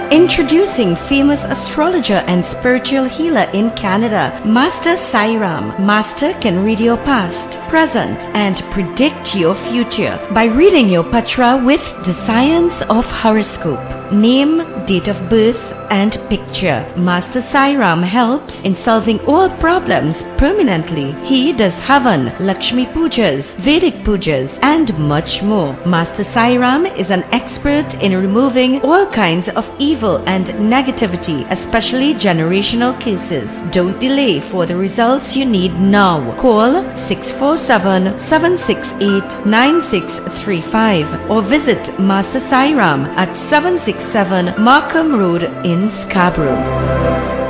Introducing 0.09 0.95
famous 1.07 1.39
astrologer 1.41 2.15
and 2.15 2.43
spiritual 2.57 3.07
healer 3.07 3.47
in 3.53 3.69
Canada, 3.77 4.41
Master 4.43 4.97
Sairam. 5.11 5.79
Master 5.79 6.33
can 6.41 6.65
read 6.65 6.79
your 6.79 6.97
past, 6.97 7.59
present, 7.69 8.19
and 8.33 8.63
predict 8.71 9.35
your 9.35 9.53
future 9.69 10.17
by 10.33 10.45
reading 10.45 10.89
your 10.89 11.03
patra 11.11 11.61
with 11.63 11.81
the 12.07 12.15
science 12.25 12.73
of 12.89 13.05
horoscope. 13.05 14.11
Name, 14.11 14.57
date 14.88 15.07
of 15.07 15.29
birth, 15.29 15.76
and 15.89 16.13
picture. 16.29 16.91
Master 16.97 17.41
Sairam 17.41 18.03
helps 18.03 18.53
in 18.63 18.75
solving 18.77 19.19
all 19.21 19.49
problems 19.57 20.17
permanently. 20.38 21.13
He 21.25 21.53
does 21.53 21.73
Havan, 21.73 22.39
Lakshmi 22.39 22.85
Pujas, 22.88 23.45
Vedic 23.57 23.95
Pujas, 24.05 24.49
and 24.61 24.97
much 24.97 25.41
more. 25.41 25.73
Master 25.85 26.23
Sairam 26.25 26.85
is 26.97 27.09
an 27.09 27.23
expert 27.31 27.93
in 28.01 28.15
removing 28.15 28.81
all 28.81 29.09
kinds 29.11 29.49
of 29.49 29.65
evil 29.79 30.17
and 30.27 30.47
negativity, 30.75 31.49
especially 31.49 32.13
generational 32.13 32.99
cases. 32.99 33.49
Don't 33.71 33.99
delay 33.99 34.39
for 34.51 34.65
the 34.65 34.75
results 34.75 35.35
you 35.35 35.45
need 35.45 35.73
now. 35.79 36.35
Call 36.38 36.73
647 37.07 38.27
768 38.27 39.45
9635 39.45 41.29
or 41.29 41.41
visit 41.41 41.99
Master 41.99 42.39
Sairam 42.41 43.07
at 43.15 43.33
767 43.49 44.61
Markham 44.63 45.17
Road 45.17 45.43
in 45.65 45.76
Ken 45.78 45.91
Scarborough. 46.09 47.46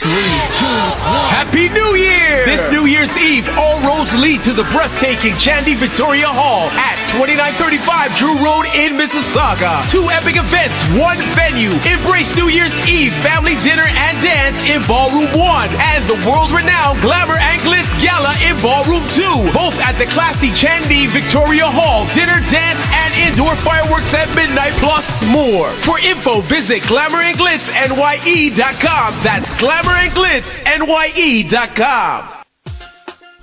Happy 0.00 1.68
New 1.68 1.94
Year! 1.94 2.44
This 2.44 2.68
New 2.70 2.86
Year's 2.86 3.10
Eve, 3.16 3.48
all 3.56 3.80
roads 3.80 4.12
lead 4.14 4.42
to 4.44 4.52
the 4.52 4.64
breathtaking 4.64 5.34
Chandni 5.34 5.78
Victoria 5.78 6.28
Hall 6.28 6.68
at 6.70 6.96
2935 7.16 8.16
Drew 8.18 8.36
Road 8.42 8.66
in 8.74 8.94
Mississauga. 8.98 9.88
Two 9.90 10.10
epic 10.10 10.36
events, 10.36 10.74
one 10.98 11.18
venue. 11.34 11.72
Embrace 11.86 12.34
New 12.34 12.48
Year's 12.48 12.74
Eve 12.86 13.12
family 13.22 13.54
dinner 13.62 13.86
and 13.86 14.20
dance 14.22 14.56
in 14.68 14.82
Ballroom 14.86 15.32
1 15.32 15.68
and 15.72 16.04
the 16.10 16.18
world-renowned 16.28 17.00
Glamour 17.00 17.38
and 17.38 17.62
Glitz 17.62 17.88
Gala 18.02 18.36
in 18.42 18.60
Ballroom 18.60 19.06
2. 19.14 19.52
Both 19.54 19.74
at 19.80 19.96
the 19.98 20.06
classy 20.10 20.50
Chandni 20.50 21.06
Victoria 21.08 21.70
Hall. 21.70 22.04
Dinner, 22.14 22.40
dance, 22.50 22.80
and 22.92 23.14
indoor 23.14 23.56
fireworks 23.62 24.12
at 24.12 24.28
midnight 24.34 24.74
plus 24.82 25.06
more. 25.24 25.72
For 25.86 25.98
info, 25.98 26.42
visit 26.42 26.82
glamourandglitznye.com. 26.84 29.22
That's 29.22 29.48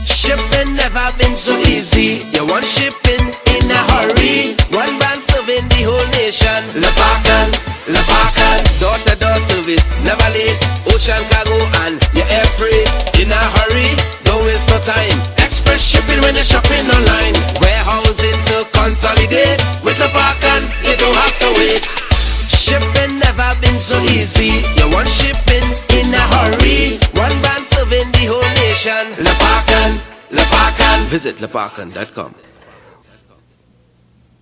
Shipping 0.05 0.75
never 0.75 1.13
been 1.19 1.37
so 1.37 1.59
easy. 1.59 2.25
You 2.33 2.47
want 2.47 2.65
shipping 2.65 3.35
in 3.47 3.71
a 3.71 3.83
hurry. 3.93 4.58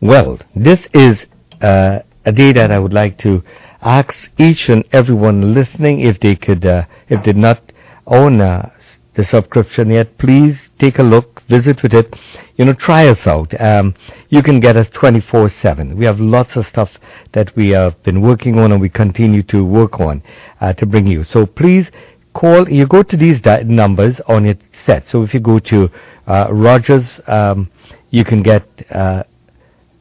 Well, 0.00 0.38
this 0.54 0.86
is 0.92 1.26
uh, 1.62 2.00
a 2.24 2.32
day 2.32 2.52
that 2.52 2.70
I 2.70 2.78
would 2.78 2.92
like 2.92 3.18
to 3.18 3.42
ask 3.80 4.30
each 4.38 4.68
and 4.68 4.84
everyone 4.92 5.54
listening 5.54 6.00
if 6.00 6.20
they 6.20 6.36
could, 6.36 6.66
uh, 6.66 6.84
if 7.08 7.24
they 7.24 7.32
not 7.32 7.60
own 8.06 8.40
uh, 8.40 8.70
the 9.14 9.24
subscription 9.24 9.90
yet, 9.90 10.18
please 10.18 10.58
take 10.78 10.98
a 10.98 11.02
look, 11.02 11.42
visit 11.48 11.82
with 11.82 11.94
it, 11.94 12.14
you 12.56 12.64
know, 12.64 12.74
try 12.74 13.08
us 13.08 13.26
out. 13.26 13.58
Um, 13.60 13.94
you 14.28 14.42
can 14.42 14.60
get 14.60 14.76
us 14.76 14.88
24-7. 14.90 15.96
We 15.96 16.04
have 16.04 16.20
lots 16.20 16.56
of 16.56 16.66
stuff 16.66 16.90
that 17.32 17.54
we 17.56 17.70
have 17.70 18.00
been 18.02 18.20
working 18.20 18.58
on 18.58 18.72
and 18.72 18.80
we 18.80 18.90
continue 18.90 19.42
to 19.44 19.64
work 19.64 19.98
on 20.00 20.22
uh, 20.60 20.74
to 20.74 20.86
bring 20.86 21.06
you. 21.06 21.24
So 21.24 21.46
please 21.46 21.90
call, 22.34 22.68
you 22.68 22.86
go 22.86 23.02
to 23.02 23.16
these 23.16 23.40
di- 23.40 23.62
numbers 23.62 24.20
on 24.28 24.44
your 24.44 24.56
set. 24.84 25.06
So 25.08 25.22
if 25.22 25.32
you 25.32 25.40
go 25.40 25.58
to 25.60 25.88
uh, 26.26 26.48
Rogers, 26.50 27.20
um, 27.26 27.70
you 28.10 28.24
can 28.24 28.42
get 28.42 28.64
uh, 28.90 29.22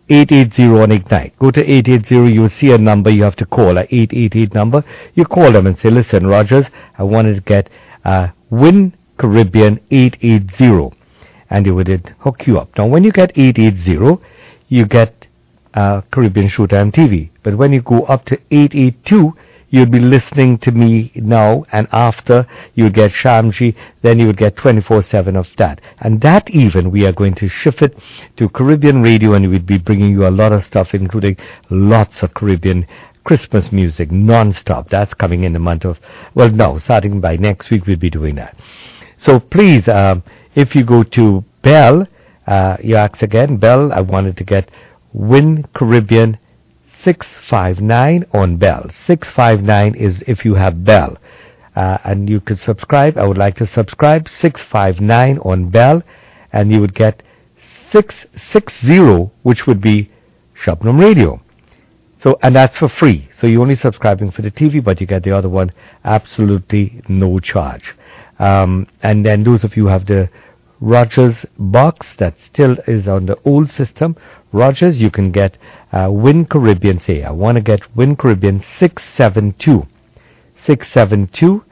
880 0.09 0.63
on 0.81 0.91
Ignite. 0.91 1.37
Go 1.37 1.51
to 1.51 1.61
880, 1.61 2.33
you'll 2.33 2.49
see 2.49 2.71
a 2.71 2.77
number 2.77 3.09
you 3.09 3.23
have 3.23 3.35
to 3.37 3.45
call, 3.45 3.77
a 3.77 3.83
888 3.83 4.53
number. 4.53 4.83
You 5.15 5.25
call 5.25 5.51
them 5.51 5.67
and 5.67 5.77
say, 5.77 5.89
listen, 5.89 6.27
Rogers, 6.27 6.65
I 6.97 7.03
wanted 7.03 7.35
to 7.35 7.41
get 7.41 7.69
uh, 8.03 8.29
Win 8.49 8.93
Caribbean 9.17 9.79
880. 9.91 10.95
And 11.49 11.65
they 11.65 11.71
would 11.71 12.15
hook 12.19 12.47
you 12.47 12.59
up. 12.59 12.69
Now, 12.77 12.87
when 12.87 13.03
you 13.03 13.11
get 13.11 13.31
880, 13.35 14.21
you 14.67 14.85
get 14.85 15.27
uh, 15.73 16.01
Caribbean 16.11 16.49
Showtime 16.49 16.91
TV. 16.91 17.29
But 17.43 17.57
when 17.57 17.73
you 17.73 17.81
go 17.81 18.03
up 18.03 18.25
to 18.25 18.35
882, 18.51 19.33
you'd 19.75 19.91
be 19.91 19.99
listening 19.99 20.57
to 20.59 20.71
me 20.71 21.11
now, 21.15 21.65
and 21.73 21.85
after 21.91 22.47
you 22.75 22.85
would 22.85 22.93
get 22.93 23.11
Shamji, 23.11 23.75
then 24.01 24.19
you 24.19 24.27
would 24.27 24.37
get 24.37 24.55
24-7 24.55 25.35
of 25.37 25.49
that. 25.57 25.81
And 25.99 26.21
that 26.21 26.49
even, 26.49 26.91
we 26.91 27.05
are 27.05 27.11
going 27.11 27.35
to 27.35 27.49
shift 27.49 27.81
it 27.81 27.97
to 28.37 28.47
Caribbean 28.47 29.01
radio, 29.01 29.33
and 29.33 29.49
we'd 29.51 29.65
be 29.65 29.77
bringing 29.77 30.11
you 30.11 30.27
a 30.27 30.29
lot 30.29 30.53
of 30.53 30.63
stuff, 30.63 30.93
including 30.93 31.35
lots 31.69 32.23
of 32.23 32.33
Caribbean 32.33 32.87
Christmas 33.25 33.73
music, 33.73 34.11
non-stop. 34.13 34.89
That's 34.89 35.13
coming 35.13 35.43
in 35.43 35.51
the 35.51 35.59
month 35.59 35.83
of, 35.83 35.99
well, 36.35 36.49
no, 36.49 36.77
starting 36.77 37.19
by 37.19 37.35
next 37.35 37.69
week, 37.69 37.85
we'll 37.85 37.97
be 37.97 38.09
doing 38.09 38.35
that. 38.35 38.55
So 39.17 39.41
please, 39.41 39.89
um, 39.89 40.23
if 40.55 40.73
you 40.73 40.85
go 40.85 41.03
to 41.03 41.43
Bell, 41.63 42.07
uh, 42.47 42.77
you 42.81 42.95
ask 42.95 43.21
again, 43.21 43.57
Bell, 43.57 43.91
I 43.91 43.99
wanted 43.99 44.37
to 44.37 44.45
get 44.45 44.71
Win 45.11 45.65
Caribbean 45.73 46.37
659 47.05 48.25
on 48.33 48.57
Bell. 48.57 48.89
659 49.05 49.93
is 49.93 50.23
if 50.25 50.43
you 50.43 50.55
have 50.55 50.83
Bell. 50.83 51.17
Uh, 51.75 51.99
and 52.03 52.27
you 52.27 52.39
could 52.39 52.57
subscribe. 52.57 53.15
I 53.17 53.27
would 53.27 53.37
like 53.37 53.55
to 53.57 53.67
subscribe. 53.67 54.27
659 54.27 55.37
on 55.39 55.69
Bell. 55.69 56.01
And 56.51 56.71
you 56.71 56.81
would 56.81 56.95
get 56.95 57.21
660, 57.91 59.31
which 59.43 59.67
would 59.67 59.81
be 59.81 60.09
Shabnum 60.63 60.99
Radio. 60.99 61.39
So, 62.17 62.39
and 62.41 62.55
that's 62.55 62.77
for 62.77 62.89
free. 62.89 63.29
So 63.35 63.45
you're 63.45 63.61
only 63.61 63.75
subscribing 63.75 64.31
for 64.31 64.41
the 64.41 64.49
TV, 64.49 64.83
but 64.83 64.99
you 64.99 65.05
get 65.05 65.23
the 65.23 65.31
other 65.37 65.49
one 65.49 65.71
absolutely 66.05 67.03
no 67.07 67.37
charge. 67.37 67.93
Um, 68.39 68.87
and 69.03 69.23
then 69.23 69.43
those 69.43 69.63
of 69.63 69.77
you 69.77 69.83
who 69.83 69.89
have 69.89 70.07
the 70.07 70.27
Rogers 70.81 71.45
box 71.57 72.07
that 72.17 72.35
still 72.45 72.77
is 72.87 73.07
on 73.07 73.25
the 73.25 73.37
old 73.45 73.69
system, 73.71 74.15
Rogers, 74.51 75.01
you 75.01 75.11
can 75.11 75.31
get 75.31 75.57
uh, 75.91 76.09
Win 76.09 76.45
Caribbean. 76.45 76.99
Say, 76.99 77.23
I 77.23 77.31
want 77.31 77.57
to 77.57 77.61
get 77.61 77.81
Win 77.95 78.15
Caribbean 78.15 78.61
672. 78.61 79.85
672, 80.63 81.63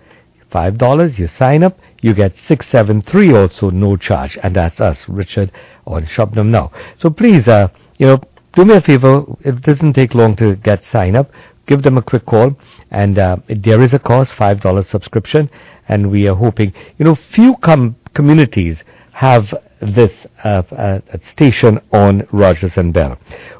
$5. 0.51 1.17
You 1.17 1.27
sign 1.27 1.63
up, 1.63 1.77
you 2.01 2.13
get 2.13 2.37
673 2.37 3.33
also, 3.33 3.69
no 3.69 3.95
charge. 3.95 4.37
And 4.43 4.55
that's 4.55 4.79
us, 4.81 5.07
Richard, 5.07 5.51
on 5.87 6.03
Shabnum 6.05 6.47
Now. 6.47 6.71
So 6.99 7.09
please, 7.09 7.47
uh, 7.47 7.69
you 7.97 8.05
know, 8.05 8.21
do 8.53 8.65
me 8.65 8.75
a 8.75 8.81
favor. 8.81 9.23
It 9.41 9.61
doesn't 9.61 9.93
take 9.93 10.13
long 10.13 10.35
to 10.35 10.57
get 10.57 10.83
sign 10.83 11.15
up. 11.15 11.31
Give 11.65 11.81
them 11.81 11.97
a 11.97 12.01
quick 12.03 12.25
call. 12.25 12.55
And 12.91 13.17
uh, 13.17 13.37
there 13.47 13.81
is 13.81 13.93
a 13.93 13.99
cost, 13.99 14.33
$5 14.33 14.85
subscription. 14.89 15.49
And 15.87 16.11
we 16.11 16.27
are 16.27 16.35
hoping, 16.35 16.73
you 16.97 17.05
know, 17.05 17.15
few 17.15 17.55
com- 17.63 17.95
communities 18.13 18.77
have 19.11 19.53
this 19.81 20.11
uh, 20.43 20.61
uh, 20.71 20.99
station 21.31 21.79
on 21.91 22.27
Rogers 22.31 22.77
and 22.77 22.93
Bell. 22.93 23.17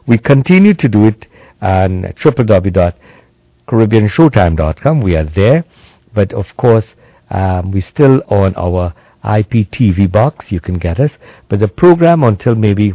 We 0.07 0.17
continue 0.17 0.73
to 0.75 0.87
do 0.87 1.07
it 1.07 1.27
on 1.61 2.03
www.caribbeanshowtime.com. 2.03 5.01
We 5.01 5.15
are 5.15 5.25
there, 5.25 5.65
but 6.13 6.33
of 6.33 6.45
course, 6.57 6.93
um, 7.29 7.71
we're 7.71 7.81
still 7.81 8.21
on 8.27 8.53
our 8.55 8.93
IPTV 9.23 10.11
box. 10.11 10.51
You 10.51 10.59
can 10.59 10.77
get 10.77 10.99
us, 10.99 11.11
but 11.49 11.59
the 11.59 11.67
program 11.67 12.23
until 12.23 12.55
maybe 12.55 12.93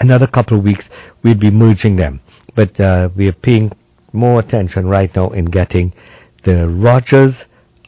another 0.00 0.26
couple 0.26 0.58
of 0.58 0.64
weeks, 0.64 0.88
we'll 1.22 1.38
be 1.38 1.50
merging 1.50 1.96
them. 1.96 2.20
But 2.54 2.78
uh, 2.80 3.10
we 3.16 3.28
are 3.28 3.32
paying 3.32 3.72
more 4.12 4.40
attention 4.40 4.86
right 4.86 5.14
now 5.14 5.30
in 5.30 5.46
getting 5.46 5.92
the 6.44 6.68
Rogers 6.68 7.34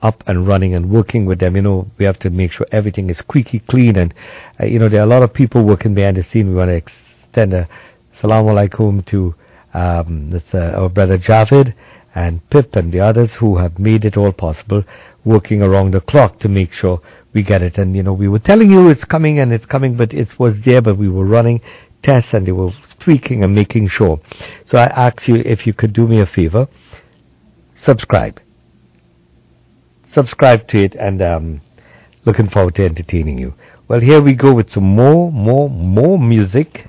up 0.02 0.24
and 0.26 0.46
running 0.46 0.74
and 0.74 0.90
working 0.90 1.26
with 1.26 1.38
them. 1.40 1.56
You 1.56 1.62
know, 1.62 1.90
we 1.98 2.04
have 2.04 2.18
to 2.20 2.30
make 2.30 2.52
sure 2.52 2.66
everything 2.72 3.10
is 3.10 3.18
squeaky 3.18 3.60
clean. 3.60 3.96
And, 3.96 4.14
uh, 4.60 4.66
you 4.66 4.78
know, 4.78 4.88
there 4.88 5.00
are 5.00 5.04
a 5.04 5.06
lot 5.06 5.22
of 5.22 5.34
people 5.34 5.64
working 5.64 5.94
behind 5.94 6.16
the 6.16 6.22
scene. 6.22 6.48
We 6.48 6.54
want 6.54 6.70
to 6.70 6.76
extend 6.76 7.52
a 7.54 7.68
salam 8.12 8.46
alaikum 8.46 9.04
to 9.06 9.34
um, 9.74 10.40
uh, 10.52 10.58
our 10.58 10.88
brother 10.88 11.18
Javid 11.18 11.74
and 12.14 12.48
Pip 12.50 12.74
and 12.74 12.92
the 12.92 13.00
others 13.00 13.34
who 13.38 13.58
have 13.58 13.78
made 13.78 14.04
it 14.04 14.16
all 14.16 14.32
possible, 14.32 14.82
working 15.24 15.62
around 15.62 15.94
the 15.94 16.00
clock 16.00 16.40
to 16.40 16.48
make 16.48 16.72
sure 16.72 17.00
we 17.34 17.42
get 17.42 17.62
it. 17.62 17.78
And, 17.78 17.94
you 17.94 18.02
know, 18.02 18.14
we 18.14 18.26
were 18.26 18.40
telling 18.40 18.70
you 18.70 18.88
it's 18.88 19.04
coming 19.04 19.38
and 19.38 19.52
it's 19.52 19.66
coming, 19.66 19.96
but 19.96 20.12
it 20.12 20.38
was 20.38 20.60
there, 20.62 20.82
but 20.82 20.98
we 20.98 21.08
were 21.08 21.26
running 21.26 21.60
tests 22.02 22.32
and 22.32 22.46
they 22.46 22.52
were 22.52 22.70
tweaking 22.98 23.44
and 23.44 23.54
making 23.54 23.86
sure. 23.88 24.18
So 24.64 24.78
I 24.78 24.86
ask 24.86 25.28
you 25.28 25.36
if 25.36 25.66
you 25.66 25.74
could 25.74 25.92
do 25.92 26.08
me 26.08 26.20
a 26.20 26.26
favor, 26.26 26.66
subscribe 27.74 28.40
subscribe 30.12 30.66
to 30.68 30.78
it 30.78 30.94
and 30.94 31.22
um, 31.22 31.60
looking 32.24 32.48
forward 32.48 32.74
to 32.76 32.84
entertaining 32.84 33.38
you. 33.38 33.54
Well, 33.88 34.00
here 34.00 34.20
we 34.22 34.34
go 34.34 34.54
with 34.54 34.70
some 34.70 34.84
more, 34.84 35.32
more, 35.32 35.68
more 35.68 36.18
music. 36.18 36.86